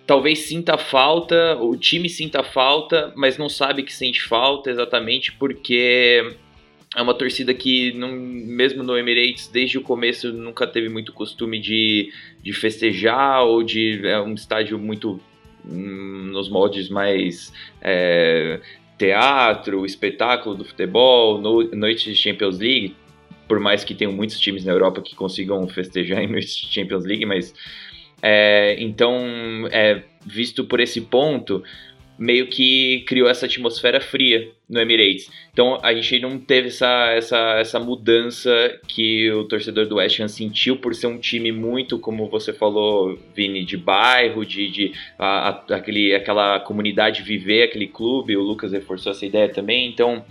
[0.05, 6.37] talvez sinta falta, o time sinta falta, mas não sabe que sente falta exatamente porque
[6.95, 11.59] é uma torcida que, não, mesmo no Emirates, desde o começo nunca teve muito costume
[11.59, 14.01] de, de festejar ou de.
[14.07, 15.19] É um estádio muito
[15.69, 17.51] nos moldes mais
[17.81, 18.59] é,
[18.97, 22.95] teatro, espetáculo do futebol, no, noite de Champions League,
[23.47, 27.05] por mais que tenham muitos times na Europa que consigam festejar em noite de Champions
[27.05, 27.53] League, mas
[28.21, 29.15] é, então,
[29.71, 31.63] é, visto por esse ponto,
[32.17, 35.29] meio que criou essa atmosfera fria no Emirates.
[35.53, 38.49] Então a gente não teve essa, essa, essa mudança
[38.87, 43.17] que o torcedor do West Ham sentiu por ser um time muito, como você falou,
[43.35, 48.35] Vini, de bairro, de, de a, a, aquele, aquela comunidade viver, aquele clube.
[48.35, 49.87] O Lucas reforçou essa ideia também.
[49.87, 50.25] Então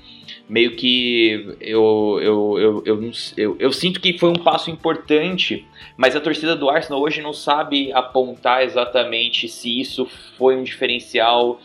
[0.48, 6.14] meio que eu, eu, eu, eu, eu, eu sinto que foi um passo importante, mas
[6.14, 11.60] a torcida do Arsenal hoje não sabe apontar exatamente se isso foi um diferencial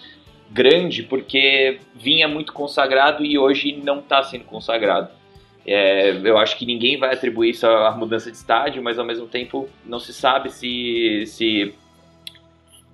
[0.52, 5.10] grande porque vinha muito consagrado e hoje não está sendo consagrado.
[5.66, 9.28] É, eu acho que ninguém vai atribuir isso à mudança de estádio, mas ao mesmo
[9.28, 11.74] tempo não se sabe se, se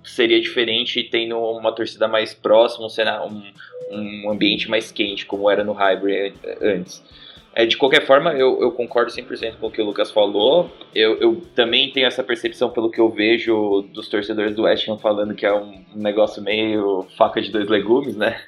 [0.04, 2.86] seria diferente tendo uma torcida mais próxima,
[3.24, 3.42] um,
[3.90, 7.02] um, ambiente mais quente, como era no Hybrid antes.
[7.58, 10.70] É, de qualquer forma, eu, eu concordo 100% com o que o Lucas falou.
[10.94, 14.96] Eu, eu, também tenho essa percepção pelo que eu vejo dos torcedores do West Ham
[14.96, 18.40] falando que é um, negócio meio faca de dois legumes, né?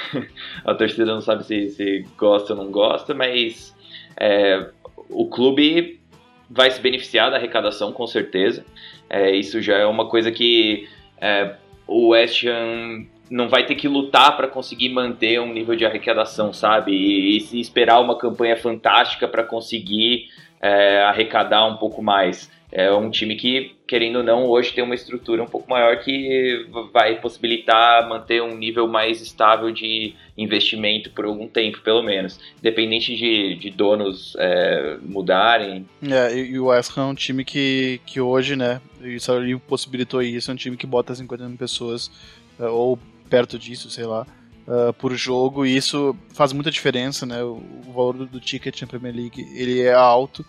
[0.64, 3.76] a torcida não sabe se, se gosta ou não gosta, mas
[4.18, 4.70] é,
[5.10, 6.00] o clube
[6.48, 8.64] vai se beneficiar da arrecadação com certeza.
[9.10, 10.88] É, isso já é uma coisa que
[11.20, 15.84] é, o West Ham não vai ter que lutar para conseguir manter um nível de
[15.84, 16.92] arrecadação, sabe?
[16.92, 20.28] E, e esperar uma campanha fantástica para conseguir
[20.60, 22.50] é, arrecadar um pouco mais.
[22.72, 26.66] É um time que, querendo ou não, hoje tem uma estrutura um pouco maior que
[26.92, 32.38] vai possibilitar manter um nível mais estável de investimento por algum tempo, pelo menos.
[32.58, 35.86] Independente de, de donos é, mudarem.
[36.02, 40.20] É, e o West Ham é um time que, que hoje, né, isso ali possibilitou
[40.20, 42.10] isso, é um time que bota 50 mil pessoas,
[42.58, 44.26] é, ou perto disso, sei lá,
[44.66, 47.42] uh, por jogo, e isso faz muita diferença, né?
[47.42, 50.44] O, o valor do, do, ticket na Premier League ele é alto.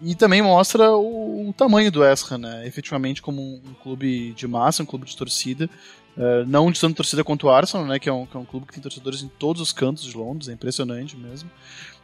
[0.00, 2.66] E também mostra o, o tamanho do West né?
[2.66, 5.68] Efetivamente como um, um, clube de massa, um clube de torcida.
[6.16, 7.98] Uh, não de tanto torcida quanto o Arsenal, né?
[7.98, 10.16] Que é, um, que é um clube que tem torcedores em todos os cantos de
[10.16, 11.50] Londres, é impressionante mesmo.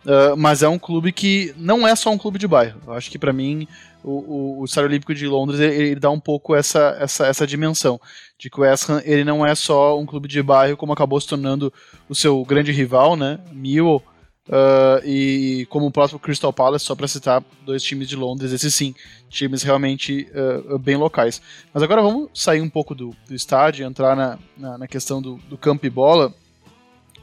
[0.04, 2.78] Uh, mas é um clube que não é só um clube de bairro.
[2.86, 3.66] Eu acho que para mim
[4.02, 7.46] o, o, o Estádio Olímpico de Londres ele, ele, dá um pouco essa, essa, essa
[7.46, 7.98] dimensão
[8.38, 11.18] de que o West Ham ele não é só um clube de bairro como acabou
[11.18, 11.72] se tornando
[12.06, 14.02] o seu grande rival, né, Millwall,
[14.48, 18.74] uh, e como o próprio Crystal Palace, só para citar dois times de Londres, esses
[18.74, 18.94] sim,
[19.30, 20.28] times realmente
[20.68, 21.40] uh, bem locais.
[21.72, 25.36] Mas agora vamos sair um pouco do, do estádio, entrar na, na, na questão do,
[25.48, 26.32] do campo e bola.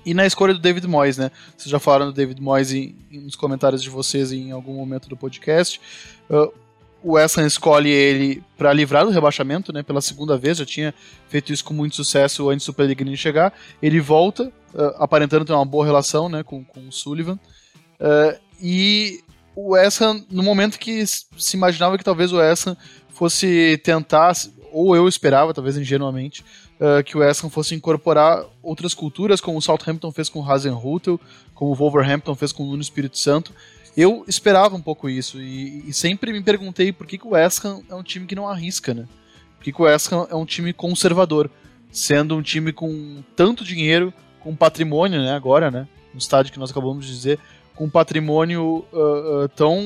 [0.06, 1.32] E na escolha do David Moyes, né?
[1.56, 5.08] Vocês já falaram do David Moyes em, em, nos comentários de vocês em algum momento
[5.08, 5.80] do podcast.
[6.30, 6.52] Uh,
[7.04, 9.84] o West Ham escolhe ele para livrar do rebaixamento, né?
[9.84, 10.94] Pela segunda vez, já tinha
[11.30, 13.54] feito isso com muito sucesso antes do Pellegrini chegar.
[13.82, 16.44] Ele volta, uh, aparentando ter uma boa relação, né?
[16.44, 17.40] Com, com o Sullivan.
[18.00, 19.24] Uh, e
[19.56, 22.78] o West Ham, no momento que se imaginava que talvez o West Ham
[23.10, 24.34] fosse tentar,
[24.72, 26.44] ou eu esperava, talvez ingenuamente,
[26.82, 30.52] uh, que o West Ham fosse incorporar outras culturas, como o Southampton fez com o
[30.52, 31.20] Hasenhutel,
[31.54, 33.54] como o Wolverhampton fez com o Nuno Espírito Santo,
[33.96, 37.64] eu esperava um pouco isso e, e, sempre me perguntei por que, que o West
[37.64, 39.06] Ham é um time que não arrisca, né?
[39.58, 41.52] Por que, que o West Ham é um time conservador,
[41.92, 45.34] sendo um time com tanto dinheiro, com patrimônio, né?
[45.34, 45.88] Agora, né?
[46.14, 47.40] No estádio que nós acabamos de dizer,
[47.76, 49.78] com patrimônio uh, uh, tão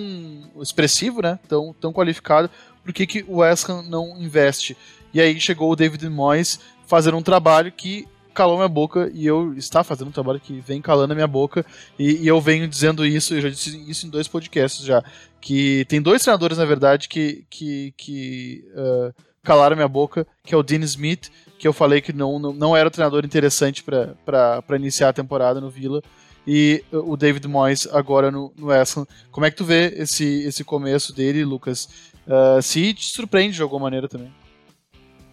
[0.62, 1.40] expressivo, né?
[1.48, 2.50] Tão, tão qualificado,
[2.84, 4.78] por que, que o West Ham não investe?
[5.14, 9.54] E aí chegou o David Moyes fazendo um trabalho que calou minha boca e eu
[9.54, 11.66] está fazendo um trabalho que vem calando a minha boca
[11.98, 15.02] e, e, eu venho dizendo isso, eu já disse isso em dois podcasts já,
[15.40, 20.58] que tem dois treinadores na verdade que, que, que uh, calaram minha boca, que é
[20.58, 24.64] o Dean Smith, que eu falei que não, não, não era um treinador interessante para
[24.76, 26.02] iniciar a temporada no Villa,
[26.48, 28.84] e o David Moyes agora no, no Ham.
[29.32, 31.90] Como é que tu vê esse, esse começo dele, Lucas?
[32.28, 34.32] Uh, se te surpreende de alguma maneira também?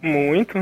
[0.01, 0.57] Muito.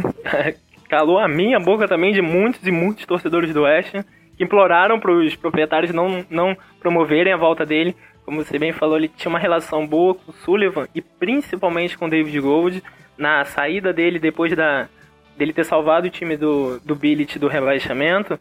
[0.92, 3.94] Calou a minha boca também de muitos e muitos torcedores do West
[4.36, 7.96] que imploraram para os proprietários não, não promoverem a volta dele.
[8.26, 12.08] Como você bem falou, ele tinha uma relação boa com o Sullivan e principalmente com
[12.08, 12.84] o David Gold.
[13.18, 14.90] Na saída dele, depois da,
[15.38, 18.38] dele ter salvado o time do, do Billet do rebaixamento,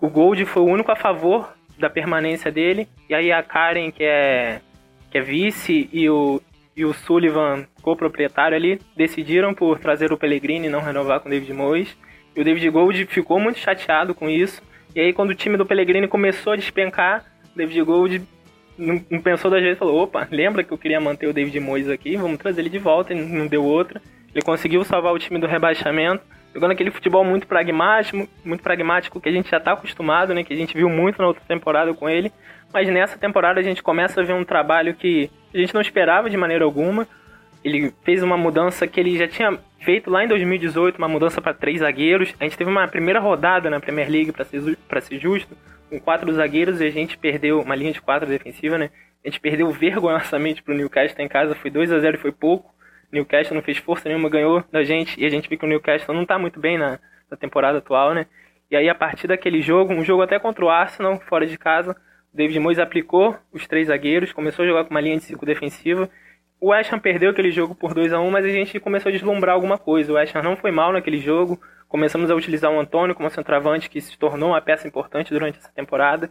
[0.00, 2.86] o Gold foi o único a favor da permanência dele.
[3.10, 4.60] E aí a Karen, que é,
[5.10, 6.40] que é vice, e o,
[6.78, 11.30] e o Sullivan, co-proprietário ali, decidiram por trazer o Pellegrini e não renovar com o
[11.30, 11.96] David Moyes.
[12.36, 14.62] E o David Gold ficou muito chateado com isso.
[14.94, 18.22] E aí, quando o time do Pellegrini começou a despencar, o David Gold
[18.78, 22.16] não, pensou das vezes falou: opa, lembra que eu queria manter o David Moyes aqui?
[22.16, 23.12] Vamos trazer ele de volta.
[23.12, 24.00] E não deu outra.
[24.32, 26.22] Ele conseguiu salvar o time do rebaixamento,
[26.54, 30.44] jogando aquele futebol muito pragmático, muito pragmático que a gente já está acostumado, né?
[30.44, 32.32] Que a gente viu muito na outra temporada com ele.
[32.72, 36.30] Mas nessa temporada a gente começa a ver um trabalho que a gente não esperava
[36.30, 37.06] de maneira alguma.
[37.64, 41.54] Ele fez uma mudança que ele já tinha feito lá em 2018, uma mudança para
[41.54, 42.34] três zagueiros.
[42.38, 45.56] A gente teve uma primeira rodada na Premier League, para ser, ser justo,
[45.90, 48.90] com quatro zagueiros e a gente perdeu uma linha de quatro defensiva, né?
[49.24, 52.72] A gente perdeu vergonhosamente pro Newcastle em casa, foi 2 a 0 e foi pouco.
[53.10, 56.14] Newcastle não fez força nenhuma, ganhou da gente e a gente viu que o Newcastle
[56.14, 56.98] não tá muito bem na,
[57.30, 58.26] na temporada atual, né?
[58.70, 61.96] E aí a partir daquele jogo, um jogo até contra o Arsenal, fora de casa,
[62.32, 66.08] David Moyes aplicou os três zagueiros, começou a jogar com uma linha de cinco defensiva.
[66.60, 69.12] O West Ham perdeu aquele jogo por 2 a 1 mas a gente começou a
[69.12, 70.12] deslumbrar alguma coisa.
[70.12, 71.60] O West Ham não foi mal naquele jogo.
[71.88, 75.70] Começamos a utilizar o Antônio como centroavante, que se tornou uma peça importante durante essa
[75.72, 76.30] temporada.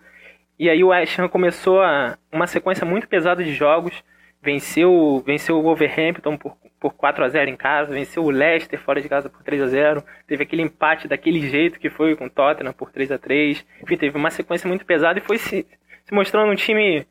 [0.59, 4.03] E aí o West Ham começou a, uma sequência muito pesada de jogos.
[4.41, 9.01] Venceu, venceu o Wolverhampton por, por 4 a 0 em casa, venceu o Leicester fora
[9.01, 12.29] de casa por 3 a 0 Teve aquele empate daquele jeito que foi com o
[12.29, 15.65] Tottenham por 3 a 3 Enfim, teve uma sequência muito pesada e foi se,
[16.07, 17.01] se mostrando um time,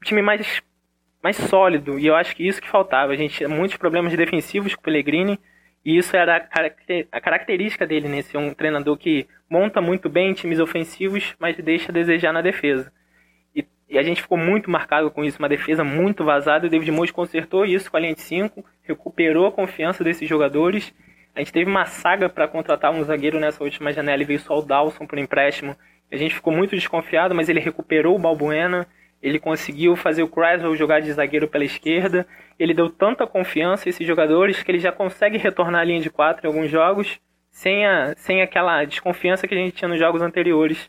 [0.00, 0.62] um time mais,
[1.22, 1.98] mais sólido.
[1.98, 3.12] E eu acho que isso que faltava.
[3.12, 5.38] A gente tinha muitos problemas defensivos com o Pellegrini.
[5.84, 6.48] E isso era
[7.10, 8.22] a característica dele, né?
[8.22, 12.92] Ser um treinador que monta muito bem times ofensivos, mas deixa a desejar na defesa.
[13.54, 16.66] E, e a gente ficou muito marcado com isso, uma defesa muito vazada.
[16.66, 20.94] O David Moyes consertou isso com a linha de 5, recuperou a confiança desses jogadores.
[21.34, 24.58] A gente teve uma saga para contratar um zagueiro nessa última janela e veio só
[24.58, 25.76] o Dawson por empréstimo.
[26.10, 28.86] A gente ficou muito desconfiado, mas ele recuperou o Balbuena.
[29.22, 32.26] Ele conseguiu fazer o Creswell jogar de zagueiro pela esquerda.
[32.58, 36.10] Ele deu tanta confiança a esses jogadores que ele já consegue retornar à linha de
[36.10, 40.22] quatro em alguns jogos sem, a, sem aquela desconfiança que a gente tinha nos jogos
[40.22, 40.88] anteriores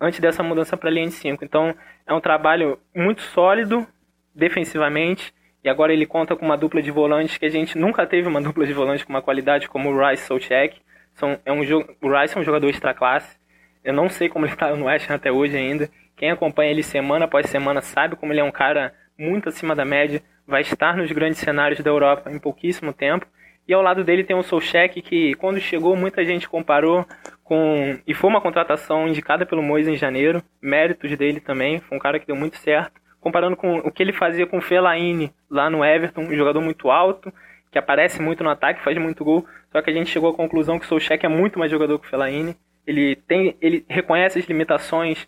[0.00, 1.44] antes dessa mudança para a linha de 5.
[1.44, 1.74] Então
[2.06, 3.86] é um trabalho muito sólido
[4.34, 8.28] defensivamente e agora ele conta com uma dupla de volantes que a gente nunca teve
[8.28, 10.80] uma dupla de volantes com uma qualidade como o Rice Solchek.
[11.12, 13.38] São, é um, o Rice é um jogador extra classe.
[13.86, 15.88] Eu não sei como ele está no West até hoje ainda.
[16.16, 19.84] Quem acompanha ele semana após semana sabe como ele é um cara muito acima da
[19.84, 23.28] média, vai estar nos grandes cenários da Europa em pouquíssimo tempo.
[23.68, 27.06] E ao lado dele tem o Solcheck, que quando chegou muita gente comparou
[27.44, 27.96] com.
[28.04, 30.42] E foi uma contratação indicada pelo Mois em janeiro.
[30.60, 33.00] Méritos dele também, foi um cara que deu muito certo.
[33.20, 36.90] Comparando com o que ele fazia com o Fellaini lá no Everton, um jogador muito
[36.90, 37.32] alto,
[37.70, 39.46] que aparece muito no ataque, faz muito gol.
[39.70, 42.06] Só que a gente chegou à conclusão que o Solcheck é muito mais jogador que
[42.06, 42.56] o Fellaini.
[42.86, 45.26] Ele, tem, ele reconhece as limitações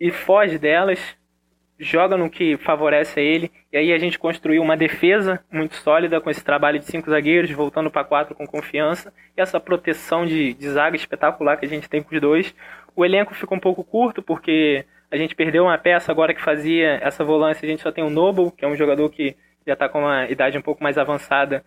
[0.00, 1.16] e foge delas,
[1.78, 3.50] joga no que favorece a ele.
[3.72, 7.50] E aí a gente construiu uma defesa muito sólida com esse trabalho de cinco zagueiros,
[7.50, 9.12] voltando para quatro com confiança.
[9.36, 12.54] E essa proteção de, de zaga espetacular que a gente tem com os dois.
[12.94, 16.98] O elenco ficou um pouco curto porque a gente perdeu uma peça agora que fazia
[17.02, 17.64] essa volância.
[17.64, 20.26] A gente só tem o Noble, que é um jogador que já está com uma
[20.28, 21.64] idade um pouco mais avançada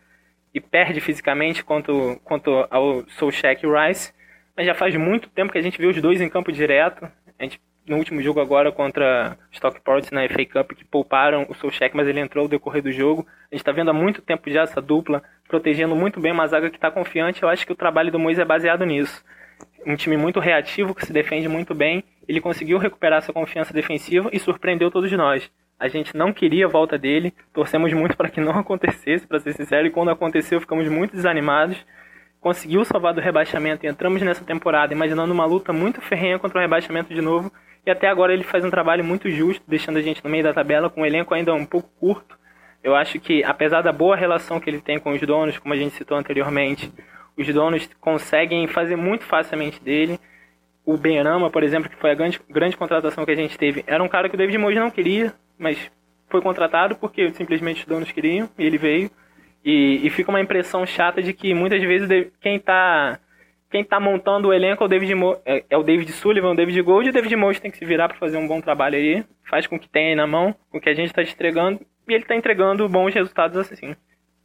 [0.54, 4.14] e perde fisicamente quanto, quanto ao Solcheck e Rice.
[4.60, 7.10] Mas já faz muito tempo que a gente viu os dois em campo direto.
[7.40, 11.92] A gente no último jogo agora contra Stockport na FA Cup que pouparam o Solskjaer,
[11.94, 13.26] mas ele entrou no decorrer do jogo.
[13.50, 16.70] A gente está vendo há muito tempo já essa dupla protegendo muito bem uma zaga
[16.70, 17.42] que está confiante.
[17.42, 19.24] Eu acho que o trabalho do Moisés é baseado nisso.
[19.86, 22.04] Um time muito reativo que se defende muito bem.
[22.28, 25.50] Ele conseguiu recuperar essa confiança defensiva e surpreendeu todos nós.
[25.80, 29.54] A gente não queria a volta dele, torcemos muito para que não acontecesse, para ser
[29.54, 31.78] sincero, e quando aconteceu ficamos muito desanimados
[32.40, 36.62] conseguiu salvar do rebaixamento e entramos nessa temporada imaginando uma luta muito ferrenha contra o
[36.62, 37.52] rebaixamento de novo
[37.86, 40.54] e até agora ele faz um trabalho muito justo, deixando a gente no meio da
[40.54, 42.38] tabela, com um elenco ainda um pouco curto.
[42.84, 45.78] Eu acho que, apesar da boa relação que ele tem com os donos, como a
[45.78, 46.92] gente citou anteriormente,
[47.38, 50.20] os donos conseguem fazer muito facilmente dele.
[50.86, 54.04] O Benama, por exemplo, que foi a grande, grande contratação que a gente teve, era
[54.04, 55.90] um cara que o David Moyes não queria, mas
[56.30, 59.10] foi contratado porque simplesmente os donos queriam e ele veio.
[59.64, 62.08] E, e fica uma impressão chata de que muitas vezes
[62.40, 63.20] quem está
[63.70, 66.56] quem tá montando o elenco é o David, Mo é, é, o David Sullivan, o
[66.56, 68.96] David Gold, e o David Moyes tem que se virar para fazer um bom trabalho
[68.96, 72.14] aí, faz com que tenha aí na mão, com que a gente está entregando, e
[72.14, 73.96] ele está entregando bons resultados assim.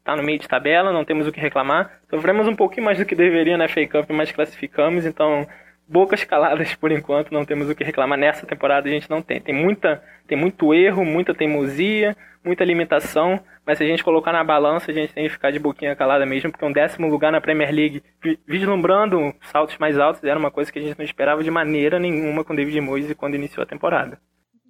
[0.04, 2.00] Tá no meio de tabela, não temos o que reclamar.
[2.10, 5.46] Sofremos um pouquinho mais do que deveria na FA Cup, mas classificamos, então
[5.86, 8.18] bocas caladas por enquanto, não temos o que reclamar.
[8.18, 9.40] Nessa temporada a gente não tem.
[9.40, 14.44] Tem, muita, tem muito erro, muita teimosia, muita limitação, mas se a gente colocar na
[14.44, 17.40] balança, a gente tem que ficar de boquinha calada mesmo, porque um décimo lugar na
[17.40, 18.02] Premier League,
[18.46, 22.44] vislumbrando saltos mais altos, era uma coisa que a gente não esperava de maneira nenhuma
[22.44, 24.20] com David Moyes quando iniciou a temporada.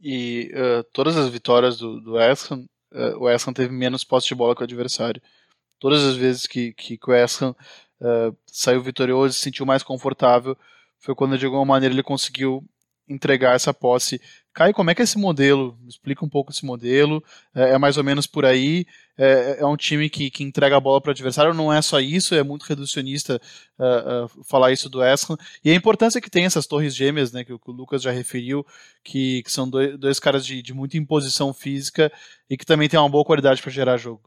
[0.01, 4.05] E uh, todas as vitórias do, do West Ham, uh, o West Ham teve menos
[4.05, 5.21] posse de bola que o adversário.
[5.81, 7.57] Todas as vezes que, que, que o West Ham
[8.01, 10.57] uh, saiu vitorioso e se sentiu mais confortável,
[11.05, 12.65] foi quando de alguma maneira ele conseguiu
[13.07, 14.19] entregar essa posse.
[14.55, 15.79] Caio, como é que é esse modelo?
[15.87, 17.23] Explica um pouco esse modelo.
[17.55, 18.87] É, é mais ou menos por aí.
[19.19, 21.53] É, é um time que, que entrega a bola para o adversário.
[21.53, 22.35] Não é só isso.
[22.35, 23.39] É muito reducionista
[23.79, 25.37] uh, uh, falar isso do Escan.
[25.63, 28.11] E a importância que tem essas torres gêmeas, né, que, o, que o Lucas já
[28.11, 28.65] referiu,
[29.03, 32.11] que, que são dois, dois caras de, de muita imposição física
[32.49, 34.23] e que também tem uma boa qualidade para gerar jogo.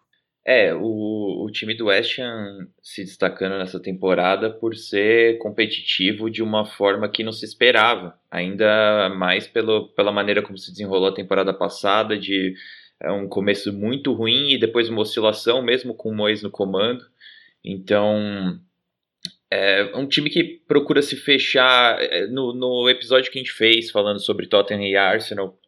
[0.50, 6.42] É, o, o time do West Ham se destacando nessa temporada por ser competitivo de
[6.42, 11.14] uma forma que não se esperava, ainda mais pelo, pela maneira como se desenrolou a
[11.14, 12.56] temporada passada, de
[13.02, 17.04] é, um começo muito ruim e depois uma oscilação, mesmo com o Mois no comando.
[17.62, 18.58] Então,
[19.52, 22.02] é um time que procura se fechar.
[22.02, 25.60] É, no, no episódio que a gente fez falando sobre Tottenham e Arsenal,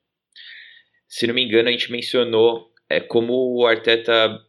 [1.06, 4.40] se não me engano, a gente mencionou é, como o Arteta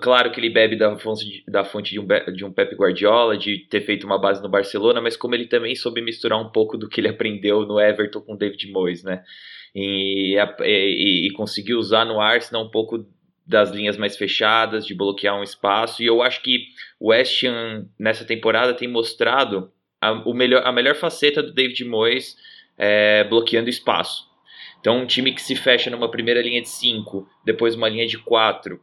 [0.00, 3.58] Claro que ele bebe da fonte, da fonte de, um, de um Pep Guardiola, de
[3.68, 6.88] ter feito uma base no Barcelona, mas como ele também soube misturar um pouco do
[6.88, 9.22] que ele aprendeu no Everton com David Moyes, né?
[9.74, 13.06] E, e, e conseguiu usar no Arsenal um pouco
[13.46, 16.02] das linhas mais fechadas, de bloquear um espaço.
[16.02, 16.66] E eu acho que
[16.98, 21.84] o West Ham nessa temporada tem mostrado a, o melhor, a melhor faceta do David
[21.84, 22.36] Moyes
[22.76, 24.26] é, bloqueando espaço.
[24.80, 28.18] Então, um time que se fecha numa primeira linha de 5, depois uma linha de
[28.18, 28.80] 4,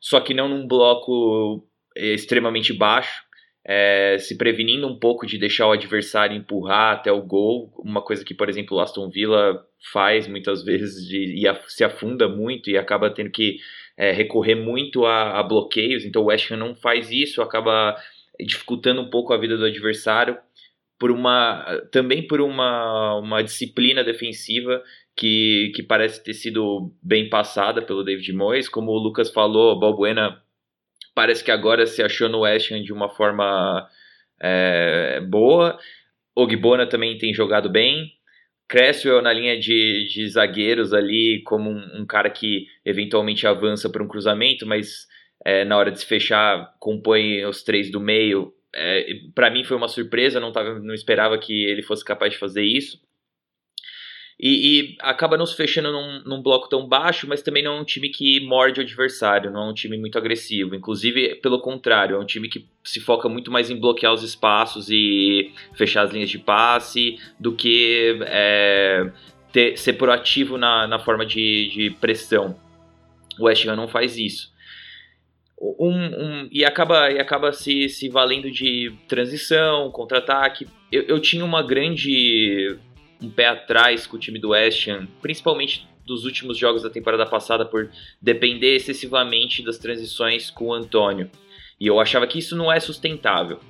[0.00, 3.22] só que não num bloco é, extremamente baixo,
[3.70, 8.24] é, se prevenindo um pouco de deixar o adversário empurrar até o gol, uma coisa
[8.24, 12.70] que, por exemplo, o Aston Villa faz muitas vezes de, e a, se afunda muito
[12.70, 13.58] e acaba tendo que
[13.96, 17.94] é, recorrer muito a, a, bloqueios, então o West Ham não faz isso, acaba
[18.40, 20.38] dificultando um pouco a vida do adversário
[20.98, 24.82] por uma também por uma, uma disciplina defensiva
[25.18, 30.40] que, que parece ter sido bem passada pelo David Moyes, como o Lucas falou, Balbuena
[31.12, 33.88] parece que agora se achou no West Ham de uma forma
[34.40, 35.76] é, boa.
[36.36, 38.12] Ogbona também tem jogado bem.
[38.68, 44.04] Cresswell na linha de, de zagueiros ali, como um, um, cara que eventualmente avança para
[44.04, 45.08] um cruzamento, mas
[45.44, 48.52] é, na hora de se fechar compõe os três do meio.
[48.72, 49.04] É,
[49.34, 52.62] para mim foi uma surpresa, não, tava, não esperava que ele fosse capaz de fazer
[52.62, 53.00] isso.
[54.40, 57.80] E, e, acaba não se fechando num, num, bloco tão baixo, mas também não é
[57.80, 60.76] um time que morde o adversário, não é um time muito agressivo.
[60.76, 64.88] Inclusive, pelo contrário, é um time que se foca muito mais em bloquear os espaços
[64.90, 69.10] e fechar as linhas de passe do que é,
[69.52, 72.56] ter, ser proativo na, na forma de, de pressão.
[73.40, 74.52] O West Ham não faz isso.
[75.60, 80.68] Um, um, e acaba, e acaba se, se valendo de transição, contra-ataque.
[80.92, 82.78] Eu, eu tinha uma grande
[83.20, 87.26] um pé atrás com o time do West Ham, principalmente dos últimos jogos da temporada
[87.26, 87.90] passada, por
[88.20, 91.30] depender excessivamente das transições com o Antônio.
[91.78, 93.60] E eu achava que isso não é sustentável.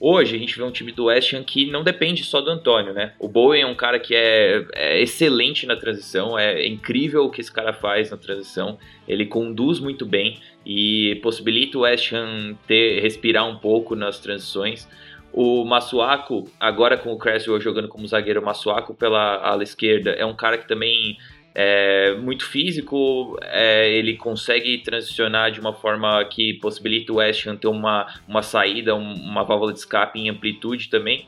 [0.00, 2.92] Hoje a gente vê um time do West Ham que não depende só do Antônio,
[2.92, 3.14] né?
[3.18, 7.40] O Bowen é um cara que é, é, excelente na transição, é incrível o que
[7.40, 8.78] esse cara faz na transição.
[9.08, 14.88] Ele conduz muito bem e possibilita o West Ham ter, respirar um pouco nas transições.
[15.32, 20.24] O Masuaku, agora com o Cresswell jogando como zagueiro, o Masuaku pela ala esquerda, é
[20.24, 21.16] um cara que também
[21.54, 27.56] é muito físico, é, ele consegue transicionar de uma forma que possibilita o West Ham
[27.56, 31.26] ter uma, uma saída, uma válvula de escape em amplitude também.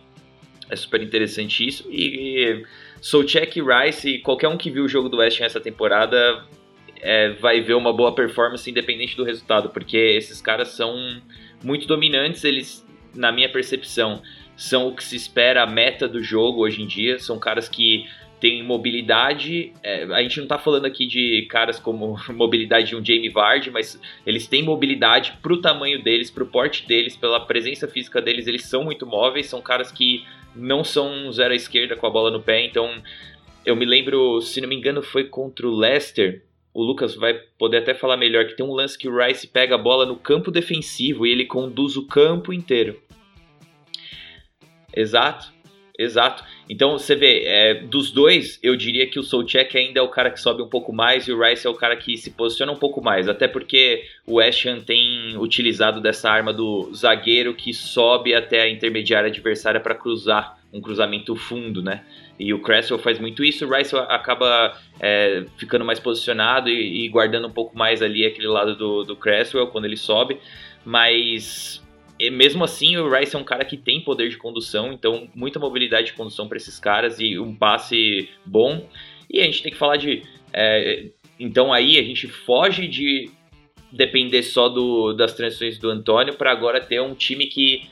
[0.68, 1.88] É super interessante isso.
[1.90, 2.66] E, e
[3.00, 6.44] Soucek Rice, qualquer um que viu o jogo do West Ham essa temporada
[7.00, 11.20] é, vai ver uma boa performance independente do resultado, porque esses caras são
[11.64, 14.22] muito dominantes, eles na minha percepção,
[14.56, 17.18] são o que se espera a meta do jogo hoje em dia.
[17.18, 18.06] São caras que
[18.40, 19.72] têm mobilidade.
[19.82, 23.70] É, a gente não está falando aqui de caras como mobilidade de um Jamie Vardy,
[23.70, 28.20] mas eles têm mobilidade para o tamanho deles, para o porte deles, pela presença física
[28.20, 28.46] deles.
[28.46, 29.46] Eles são muito móveis.
[29.46, 32.64] São caras que não são zero à esquerda com a bola no pé.
[32.64, 32.90] Então,
[33.64, 36.42] eu me lembro, se não me engano, foi contra o Leicester
[36.80, 39.74] o Lucas vai poder até falar melhor, que tem um lance que o Rice pega
[39.74, 42.98] a bola no campo defensivo e ele conduz o campo inteiro.
[44.96, 45.52] Exato,
[45.98, 46.42] exato.
[46.70, 50.30] Então você vê, é, dos dois, eu diria que o Soucek ainda é o cara
[50.30, 52.78] que sobe um pouco mais e o Rice é o cara que se posiciona um
[52.78, 53.28] pouco mais.
[53.28, 59.28] Até porque o Ham tem utilizado dessa arma do zagueiro que sobe até a intermediária
[59.28, 62.04] adversária para cruzar um cruzamento fundo, né?
[62.40, 67.08] E o Cresswell faz muito isso, o Rice acaba é, ficando mais posicionado e, e,
[67.10, 70.38] guardando um pouco mais ali aquele lado do, do Cresswell quando ele sobe,
[70.82, 71.84] mas
[72.32, 76.06] mesmo assim o Rice é um cara que tem poder de condução, então muita mobilidade
[76.06, 78.88] de condução para esses caras e um passe bom.
[79.28, 80.22] E a gente tem que falar de.
[80.50, 83.30] É, então aí a gente foge de
[83.92, 87.90] depender só do, das transições do Antônio para agora ter um time que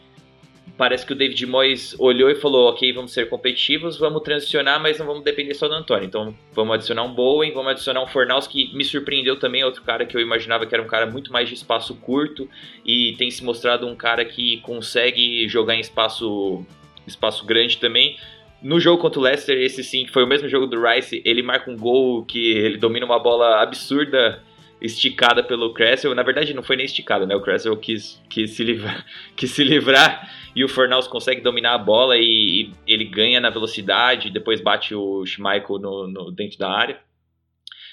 [0.78, 4.98] parece que o David Moyes olhou e falou: ok, vamos ser competitivos, vamos transicionar, mas
[4.98, 6.06] não vamos depender só do Antônio.
[6.06, 10.06] Então vamos adicionar um Bowen, vamos adicionar um Fornaus que me surpreendeu também, outro cara
[10.06, 12.48] que eu imaginava que era um cara muito mais de espaço curto
[12.86, 16.64] e tem se mostrado um cara que consegue jogar em espaço,
[17.06, 18.16] espaço grande também.
[18.62, 21.42] No jogo contra o Leicester, esse sim, que foi o mesmo jogo do Rice, ele
[21.42, 24.42] marca um gol que ele domina uma bola absurda
[24.80, 26.14] esticada pelo Cresswell.
[26.14, 27.34] Na verdade, não foi nem esticada, né?
[27.34, 29.04] O Cresswell quis, quis, se, livrar,
[29.36, 33.50] quis se livrar e o Fornaus consegue dominar a bola e, e ele ganha na
[33.50, 37.00] velocidade, depois bate o Schmeichel no, no, dentro da área.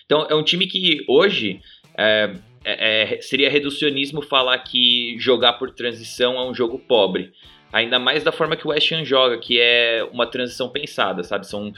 [0.05, 1.61] Então, é um time que hoje
[1.97, 7.33] é, é, é, seria reducionismo falar que jogar por transição é um jogo pobre.
[7.73, 11.47] Ainda mais da forma que o West Ham joga, que é uma transição pensada, sabe?
[11.47, 11.73] São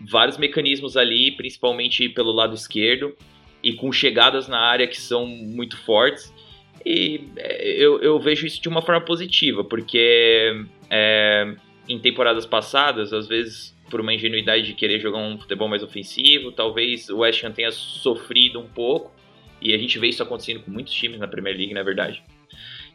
[0.00, 3.14] vários mecanismos ali, principalmente pelo lado esquerdo
[3.62, 6.32] e com chegadas na área que são muito fortes.
[6.84, 11.54] E é, eu, eu vejo isso de uma forma positiva, porque é,
[11.88, 16.52] em temporadas passadas, às vezes por uma ingenuidade de querer jogar um futebol mais ofensivo,
[16.52, 19.10] talvez o West Ham tenha sofrido um pouco,
[19.60, 22.22] e a gente vê isso acontecendo com muitos times na Premier League, na verdade.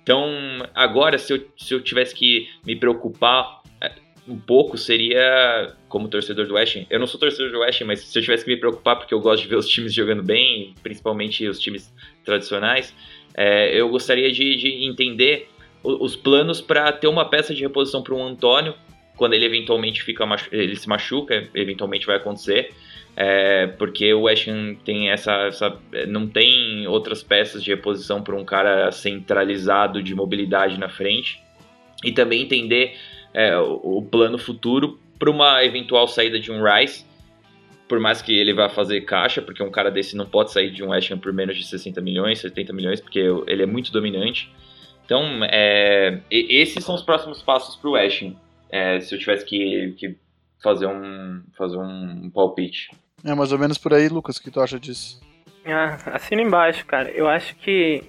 [0.01, 0.27] Então,
[0.75, 3.91] agora, se eu, se eu tivesse que me preocupar é,
[4.27, 7.85] um pouco, seria como torcedor do West Ham, eu não sou torcedor do West Ham,
[7.85, 10.23] mas se eu tivesse que me preocupar, porque eu gosto de ver os times jogando
[10.23, 11.93] bem, principalmente os times
[12.25, 12.91] tradicionais,
[13.35, 15.49] é, eu gostaria de, de entender
[15.83, 18.73] os planos para ter uma peça de reposição para o Antônio
[19.15, 22.71] quando ele eventualmente fica ele se machuca, eventualmente vai acontecer,
[23.15, 25.77] é, porque o West Ham tem essa, essa,
[26.07, 31.39] não tem outras peças de reposição para um cara centralizado de mobilidade na frente.
[32.03, 32.97] E também entender
[33.33, 37.05] é, o, plano futuro para uma eventual saída de um Rice,
[37.87, 40.83] por mais que ele vá fazer caixa, porque um cara desse não pode sair de
[40.83, 44.53] um West Ham por menos de 60 milhões, 70 milhões, porque ele é muito dominante.
[45.05, 48.35] Então, é, esses são os próximos passos para o West Ham
[48.69, 50.17] é, se eu tivesse que, que
[50.61, 52.89] fazer, um, fazer um palpite.
[53.23, 55.21] É mais ou menos por aí, Lucas, o que tu acha disso?
[55.65, 57.09] Ah, assina embaixo, cara.
[57.11, 58.03] Eu acho que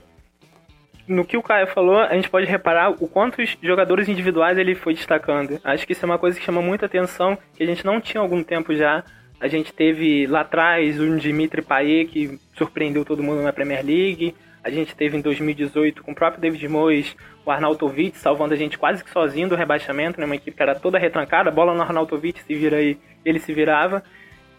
[1.07, 4.95] no que o Caio falou, a gente pode reparar o quantos jogadores individuais ele foi
[4.95, 5.61] destacando.
[5.63, 8.21] Acho que isso é uma coisa que chama muita atenção, que a gente não tinha
[8.21, 9.05] há algum tempo já.
[9.41, 14.35] A gente teve lá atrás o Dimitri Payet, que surpreendeu todo mundo na Premier League.
[14.63, 18.79] A gente teve em 2018 com o próprio David Moyes, o Arnautovic salvando a gente
[18.79, 20.25] quase que sozinho do rebaixamento, né?
[20.25, 24.03] Uma equipe que era toda retrancada, bola no Arnautovic se vira aí, ele se virava.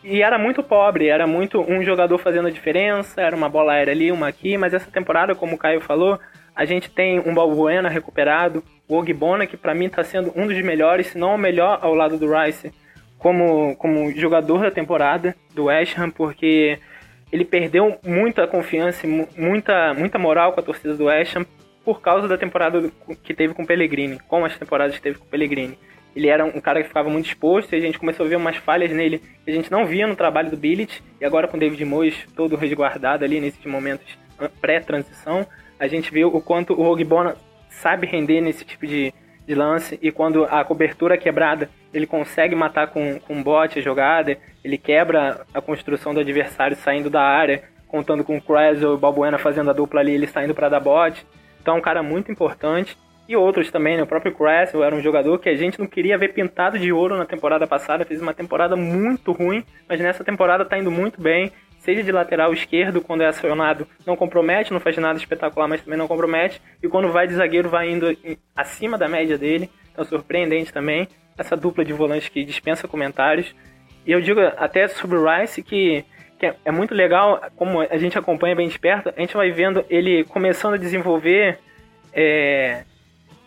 [0.07, 3.91] E era muito pobre, era muito um jogador fazendo a diferença, era uma bola aérea
[3.91, 6.19] ali, uma aqui, mas essa temporada, como o Caio falou,
[6.55, 10.61] a gente tem um Balbuena recuperado, o Ogbona, que para mim está sendo um dos
[10.61, 12.71] melhores, se não o melhor ao lado do Rice,
[13.17, 16.77] como, como jogador da temporada do West Ham, porque
[17.31, 21.47] ele perdeu muita confiança e muita, muita moral com a torcida do West Ham
[21.83, 22.91] por causa da temporada
[23.23, 25.79] que teve com o Pellegrini, como as temporadas que teve com o Pellegrini.
[26.15, 28.55] Ele era um cara que ficava muito exposto e a gente começou a ver umas
[28.55, 31.03] falhas nele que a gente não via no trabalho do Billet.
[31.19, 34.05] E agora com o David Moyes todo resguardado ali nesses momentos
[34.61, 35.45] pré-transição,
[35.79, 37.35] a gente viu o quanto o Ogbonna
[37.69, 39.13] sabe render nesse tipo de,
[39.45, 43.79] de lance e quando a cobertura é quebrada, ele consegue matar com, com um bote
[43.79, 48.91] a jogada, ele quebra a construção do adversário saindo da área, contando com o Kressel
[48.91, 51.25] e o Balbuena fazendo a dupla ali, ele saindo para dar bote.
[51.61, 52.97] Então é um cara muito importante.
[53.27, 54.03] E outros também, né?
[54.03, 57.17] O próprio Kressel era um jogador que a gente não queria ver pintado de ouro
[57.17, 61.51] na temporada passada, fez uma temporada muito ruim, mas nessa temporada tá indo muito bem.
[61.79, 65.97] Seja de lateral esquerdo, quando é acionado, não compromete, não faz nada espetacular, mas também
[65.97, 66.61] não compromete.
[66.81, 68.07] E quando vai de zagueiro, vai indo
[68.55, 69.69] acima da média dele.
[69.91, 71.07] Então surpreendente também.
[71.37, 73.53] Essa dupla de volantes que dispensa comentários.
[74.05, 76.05] E eu digo até sobre o Rice que,
[76.39, 79.51] que é, é muito legal, como a gente acompanha bem de perto, a gente vai
[79.51, 81.59] vendo ele começando a desenvolver
[82.13, 82.83] é,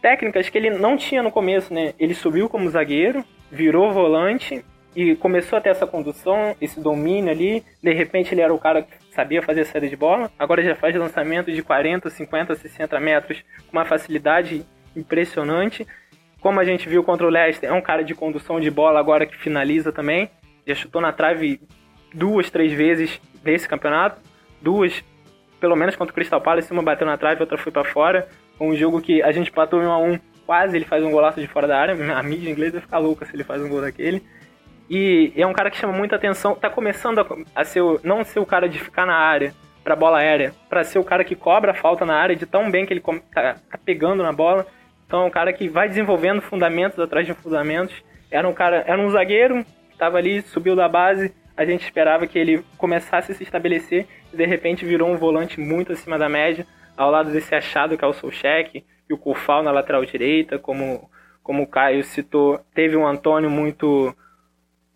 [0.00, 1.94] técnicas que ele não tinha no começo, né?
[1.98, 7.62] Ele subiu como zagueiro, virou volante e começou a ter essa condução, esse domínio ali.
[7.82, 10.30] De repente ele era o cara que sabia fazer saída de bola.
[10.38, 14.64] Agora já faz lançamento de 40, 50, 60 metros com uma facilidade
[14.96, 15.86] impressionante.
[16.40, 19.26] Como a gente viu contra o Leicester, é um cara de condução de bola agora
[19.26, 20.30] que finaliza também
[20.68, 21.60] já chutou na trave
[22.12, 24.20] duas, três vezes nesse campeonato.
[24.60, 25.02] Duas,
[25.58, 28.28] pelo menos contra o Crystal Palace, uma bateu na trave, outra foi para fora.
[28.60, 31.40] Um jogo que a gente patou em 1 a 1 quase ele faz um golaço
[31.40, 31.94] de fora da área.
[32.16, 34.22] A mídia inglesa vai ficar louca se ele faz um gol daquele.
[34.88, 36.54] E é um cara que chama muita atenção.
[36.54, 39.54] Tá começando a, a ser não ser o cara de ficar na área
[39.84, 42.70] para bola aérea, para ser o cara que cobra a falta na área de tão
[42.70, 43.02] bem que ele
[43.32, 44.66] tá, tá pegando na bola.
[45.06, 47.94] Então é um cara que vai desenvolvendo fundamentos atrás de fundamentos.
[48.30, 49.64] Era um cara, era um zagueiro
[49.98, 54.36] estava ali, subiu da base, a gente esperava que ele começasse a se estabelecer e
[54.36, 56.64] de repente virou um volante muito acima da média,
[56.98, 61.08] ao lado desse achado que é o Solcheck e o Kufal na lateral direita, como,
[61.44, 64.14] como o Caio citou, teve um Antônio muito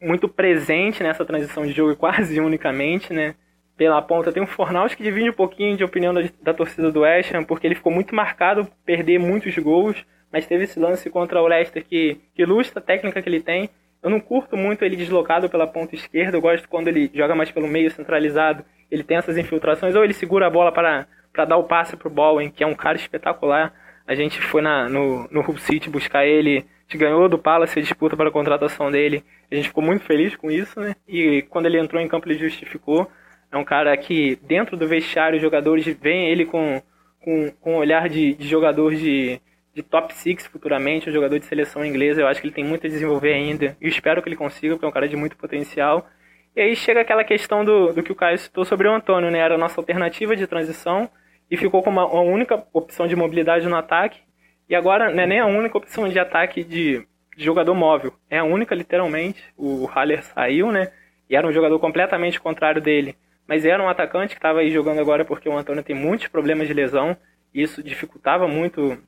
[0.00, 3.36] muito presente nessa transição de jogo quase unicamente, né?
[3.76, 7.00] Pela ponta tem um Fornaus que divide um pouquinho de opinião da, da torcida do
[7.00, 11.40] West Ham, porque ele ficou muito marcado perder muitos gols, mas teve esse lance contra
[11.40, 13.70] o Leicester que, que ilustra a técnica que ele tem,
[14.02, 17.50] eu não curto muito ele deslocado pela ponta esquerda, eu gosto quando ele joga mais
[17.50, 21.56] pelo meio centralizado, ele tem essas infiltrações, ou ele segura a bola para, para dar
[21.56, 23.72] o passe pro Bowen, que é um cara espetacular.
[24.06, 27.78] A gente foi na, no, no Hull City buscar ele, a gente ganhou do Palace
[27.78, 30.96] a disputa para a contratação dele, a gente ficou muito feliz com isso, né?
[31.06, 33.10] E quando ele entrou em campo ele justificou.
[33.50, 36.82] É um cara que dentro do vestiário os jogadores veem ele com,
[37.20, 39.38] com, com um olhar de, de jogador de
[39.74, 42.20] de top 6 futuramente, um jogador de seleção inglesa.
[42.20, 43.76] Eu acho que ele tem muito a desenvolver ainda.
[43.80, 46.06] E espero que ele consiga, porque é um cara de muito potencial.
[46.54, 49.38] E aí chega aquela questão do, do que o Caio citou sobre o Antônio, né?
[49.38, 51.08] Era a nossa alternativa de transição
[51.50, 54.20] e ficou com uma, única opção de mobilidade no ataque.
[54.68, 57.06] E agora não é nem a única opção de ataque de,
[57.36, 58.12] de jogador móvel.
[58.28, 59.42] É a única, literalmente.
[59.56, 60.92] O Haller saiu, né?
[61.28, 63.16] E era um jogador completamente contrário dele.
[63.46, 66.68] Mas era um atacante que estava aí jogando agora porque o Antônio tem muitos problemas
[66.68, 67.16] de lesão.
[67.54, 68.98] E isso dificultava muito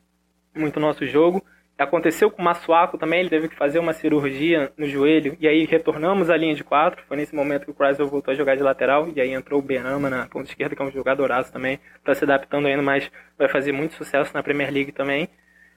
[0.54, 1.44] muito nosso jogo.
[1.76, 5.64] Aconteceu com o Massuaco também, ele teve que fazer uma cirurgia no joelho, e aí
[5.64, 7.02] retornamos à linha de quatro.
[7.08, 9.62] Foi nesse momento que o Chrysler voltou a jogar de lateral, e aí entrou o
[9.62, 13.48] Benama na ponta esquerda, que é um jogadoraço também, para se adaptando ainda mais, vai
[13.48, 15.28] fazer muito sucesso na Premier League também.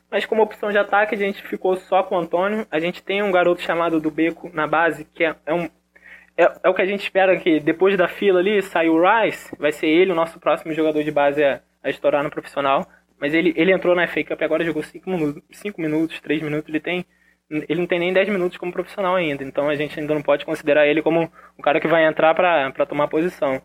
[0.10, 2.66] Mas como opção de ataque, a gente ficou só com o Antônio.
[2.72, 5.70] A gente tem um garoto chamado do Beco na base, que é, é um.
[6.38, 9.54] É, é, o que a gente espera que depois da fila ali saia o Rice,
[9.58, 12.88] vai ser ele o nosso próximo jogador de base a, a estourar no profissional.
[13.20, 16.70] Mas ele, ele entrou na FA Cup agora, jogou 5 minutos, cinco minutos 3 minutos,
[16.70, 17.06] ele tem.
[17.50, 20.46] Ele não tem nem 10 minutos como profissional ainda, então a gente ainda não pode
[20.46, 23.62] considerar ele como um cara que vai entrar para tomar posição.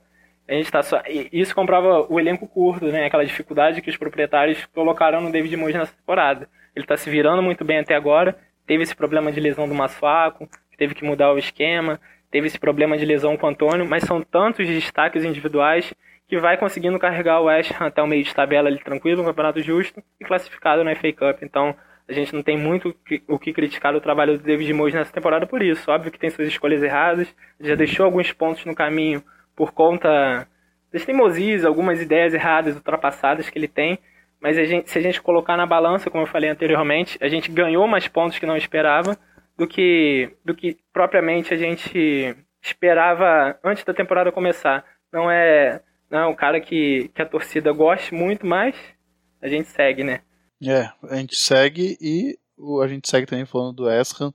[0.49, 1.03] A gente tá só.
[1.33, 3.07] Isso comprova o elenco curto, né?
[3.07, 6.49] Aquela dificuldade que os proprietários colocaram no David Moyes nessa temporada.
[6.75, 8.39] Ele está se virando muito bem até agora.
[8.67, 10.49] Teve esse problema de lesão do Masfaco,
[10.79, 12.01] teve que mudar o esquema,
[12.31, 15.93] teve esse problema de lesão com o Antônio, mas são tantos destaques individuais
[16.33, 19.27] que vai conseguindo carregar o West Ham até o meio de tabela ali tranquilo, um
[19.27, 21.43] campeonato justo e classificado na FA Cup.
[21.43, 21.77] Então,
[22.09, 22.97] a gente não tem muito
[23.29, 25.91] o que criticar o trabalho do David Moyes nessa temporada por isso.
[25.91, 27.29] Óbvio que tem suas escolhas erradas,
[27.61, 29.23] já deixou alguns pontos no caminho
[29.55, 30.49] por conta
[30.91, 33.99] das teimosias, algumas ideias erradas, ultrapassadas que ele tem.
[34.41, 37.53] Mas a gente, se a gente colocar na balança, como eu falei anteriormente, a gente
[37.53, 39.19] ganhou mais pontos que não esperava
[39.55, 44.83] do que, do que propriamente a gente esperava antes da temporada começar.
[45.13, 45.83] Não é
[46.13, 48.77] não é um cara que, que a torcida goste muito, mas
[49.41, 50.21] a gente segue, né?
[50.63, 52.39] É, a gente segue e
[52.83, 54.31] a gente segue também falando do Esran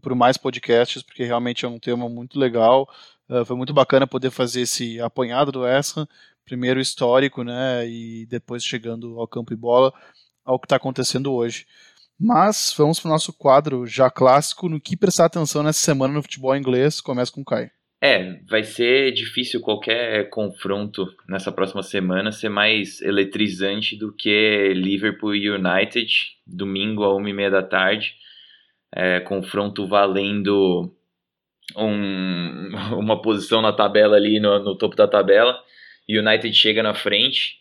[0.00, 2.88] por mais podcasts, porque realmente é um tema muito legal.
[3.28, 6.08] Uh, foi muito bacana poder fazer esse apanhado do Esran,
[6.46, 9.92] primeiro histórico, né, e depois chegando ao campo e bola,
[10.42, 11.66] ao que está acontecendo hoje.
[12.18, 16.22] Mas vamos para o nosso quadro já clássico, no que prestar atenção nessa semana no
[16.22, 17.02] futebol inglês.
[17.02, 17.70] Começa com o Caio.
[18.04, 25.30] É, vai ser difícil qualquer confronto nessa próxima semana ser mais eletrizante do que Liverpool
[25.30, 28.16] United, domingo a uma e meia da tarde.
[28.92, 30.92] É, confronto valendo
[31.76, 35.62] um, uma posição na tabela ali, no, no topo da tabela.
[36.08, 37.58] United chega na frente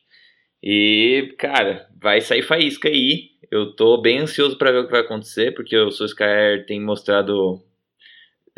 [0.63, 3.29] e, cara, vai sair faísca aí.
[3.51, 7.61] Eu tô bem ansioso para ver o que vai acontecer, porque o Solskjaer tem mostrado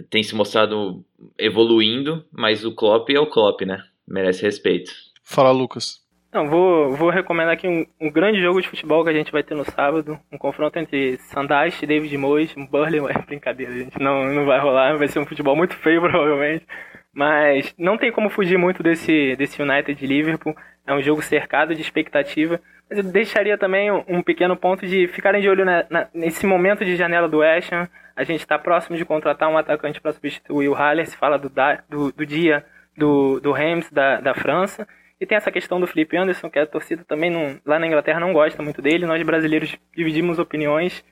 [0.10, 1.04] tem se mostrado
[1.38, 3.84] evoluindo, mas o Klopp é o Klopp, né?
[4.08, 4.91] Merece respeito.
[5.24, 6.04] Fala, Lucas.
[6.34, 9.44] Não, vou, vou recomendar aqui um, um, grande jogo de futebol que a gente vai
[9.44, 10.20] ter no sábado.
[10.32, 12.58] Um confronto entre Sandash e David Moyes.
[12.58, 14.00] Um Burley é brincadeira, gente.
[14.00, 14.98] Não, não vai rolar.
[14.98, 16.66] Vai ser um futebol muito feio, provavelmente.
[17.14, 20.56] Mas não tem como fugir muito desse, desse United de Liverpool.
[20.88, 22.60] É um jogo cercado de expectativa.
[22.89, 26.84] Mas eu deixaria também um, pequeno ponto de ficarem de olho na, na, nesse momento
[26.86, 30.69] de janela do West Ham a gente está próximo de contratar um atacante para substituir
[30.69, 31.51] o Haller, se fala do,
[31.89, 32.63] do, do dia
[32.95, 34.88] do, do Reims da, da França.
[35.19, 38.19] E tem essa questão do Felipe Anderson, que a torcida também não, lá na Inglaterra
[38.19, 39.05] não gosta muito dele.
[39.05, 41.03] Nós brasileiros dividimos opiniões.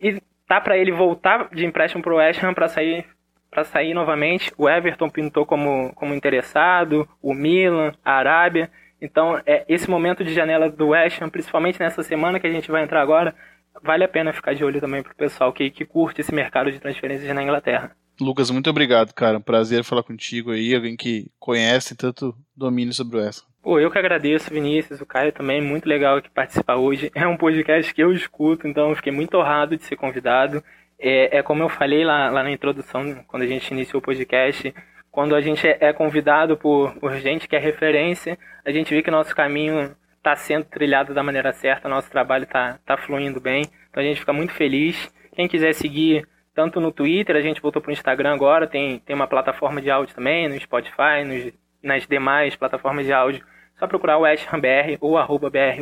[0.00, 3.04] E tá para ele voltar de empréstimo para o West Ham para sair
[3.50, 4.52] para sair novamente.
[4.56, 8.70] O Everton pintou como, como interessado, o Milan, a Arábia.
[9.00, 12.70] Então, é esse momento de janela do West Ham, principalmente nessa semana que a gente
[12.70, 13.34] vai entrar agora,
[13.82, 16.78] vale a pena ficar de olho também pro pessoal que, que curte esse mercado de
[16.78, 17.96] transferências na Inglaterra.
[18.20, 19.38] Lucas, muito obrigado, cara.
[19.38, 23.42] Um prazer falar contigo aí, alguém que conhece tanto domínio sobre o essa.
[23.62, 27.10] Pô, eu que agradeço, Vinícius, o Caio também, muito legal aqui participar hoje.
[27.14, 30.62] É um podcast que eu escuto, então eu fiquei muito honrado de ser convidado.
[30.98, 34.74] É, é como eu falei lá, lá na introdução, quando a gente iniciou o podcast,
[35.10, 39.10] quando a gente é, convidado por, por gente que é referência, a gente vê que
[39.10, 43.64] nosso caminho está sendo trilhado da maneira certa, nosso trabalho está tá fluindo bem.
[43.90, 45.12] Então a gente fica muito feliz.
[45.34, 49.16] Quem quiser seguir tanto no Twitter, a gente voltou para o Instagram agora, tem, tem
[49.16, 51.52] uma plataforma de áudio também, no Spotify, nos,
[51.82, 53.44] nas demais plataformas de áudio.
[53.78, 55.80] Só procurar o West Ham BR ou arroba BR.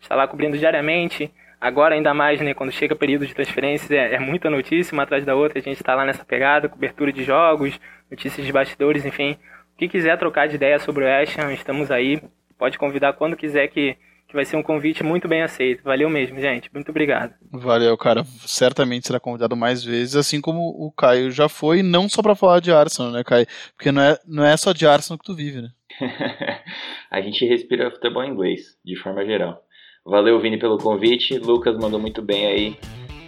[0.00, 1.32] Está lá cobrindo diariamente.
[1.60, 5.24] Agora ainda mais, né, quando chega período de transferências, é, é muita notícia, uma atrás
[5.24, 5.58] da outra.
[5.58, 7.78] A gente está lá nessa pegada, cobertura de jogos,
[8.10, 9.36] notícias de bastidores, enfim.
[9.74, 12.22] O que quiser trocar de ideia sobre o West Ham, estamos aí.
[12.56, 13.96] Pode convidar quando quiser que,
[14.28, 15.82] que vai ser um convite muito bem aceito.
[15.82, 16.70] Valeu mesmo, gente.
[16.72, 17.34] Muito obrigado.
[17.50, 18.24] Valeu, cara.
[18.46, 22.60] Certamente será convidado mais vezes, assim como o Caio já foi, não só para falar
[22.60, 23.46] de Arsenal, né, Caio?
[23.76, 25.70] Porque não é, não é só de Arsenal que tu vive, né?
[27.10, 29.60] a gente respira futebol inglês, de forma geral.
[30.04, 31.38] Valeu, Vini, pelo convite.
[31.38, 32.76] Lucas mandou muito bem aí.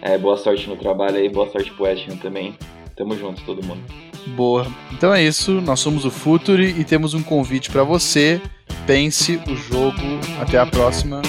[0.02, 2.56] É, boa sorte no trabalho aí, boa sorte pro West Ham também.
[2.96, 3.80] Tamo junto, todo mundo.
[4.28, 4.66] Boa.
[4.92, 8.40] Então é isso, nós somos o Futuri e temos um convite para você.
[8.86, 10.20] Pense o jogo.
[10.40, 11.22] Até a próxima.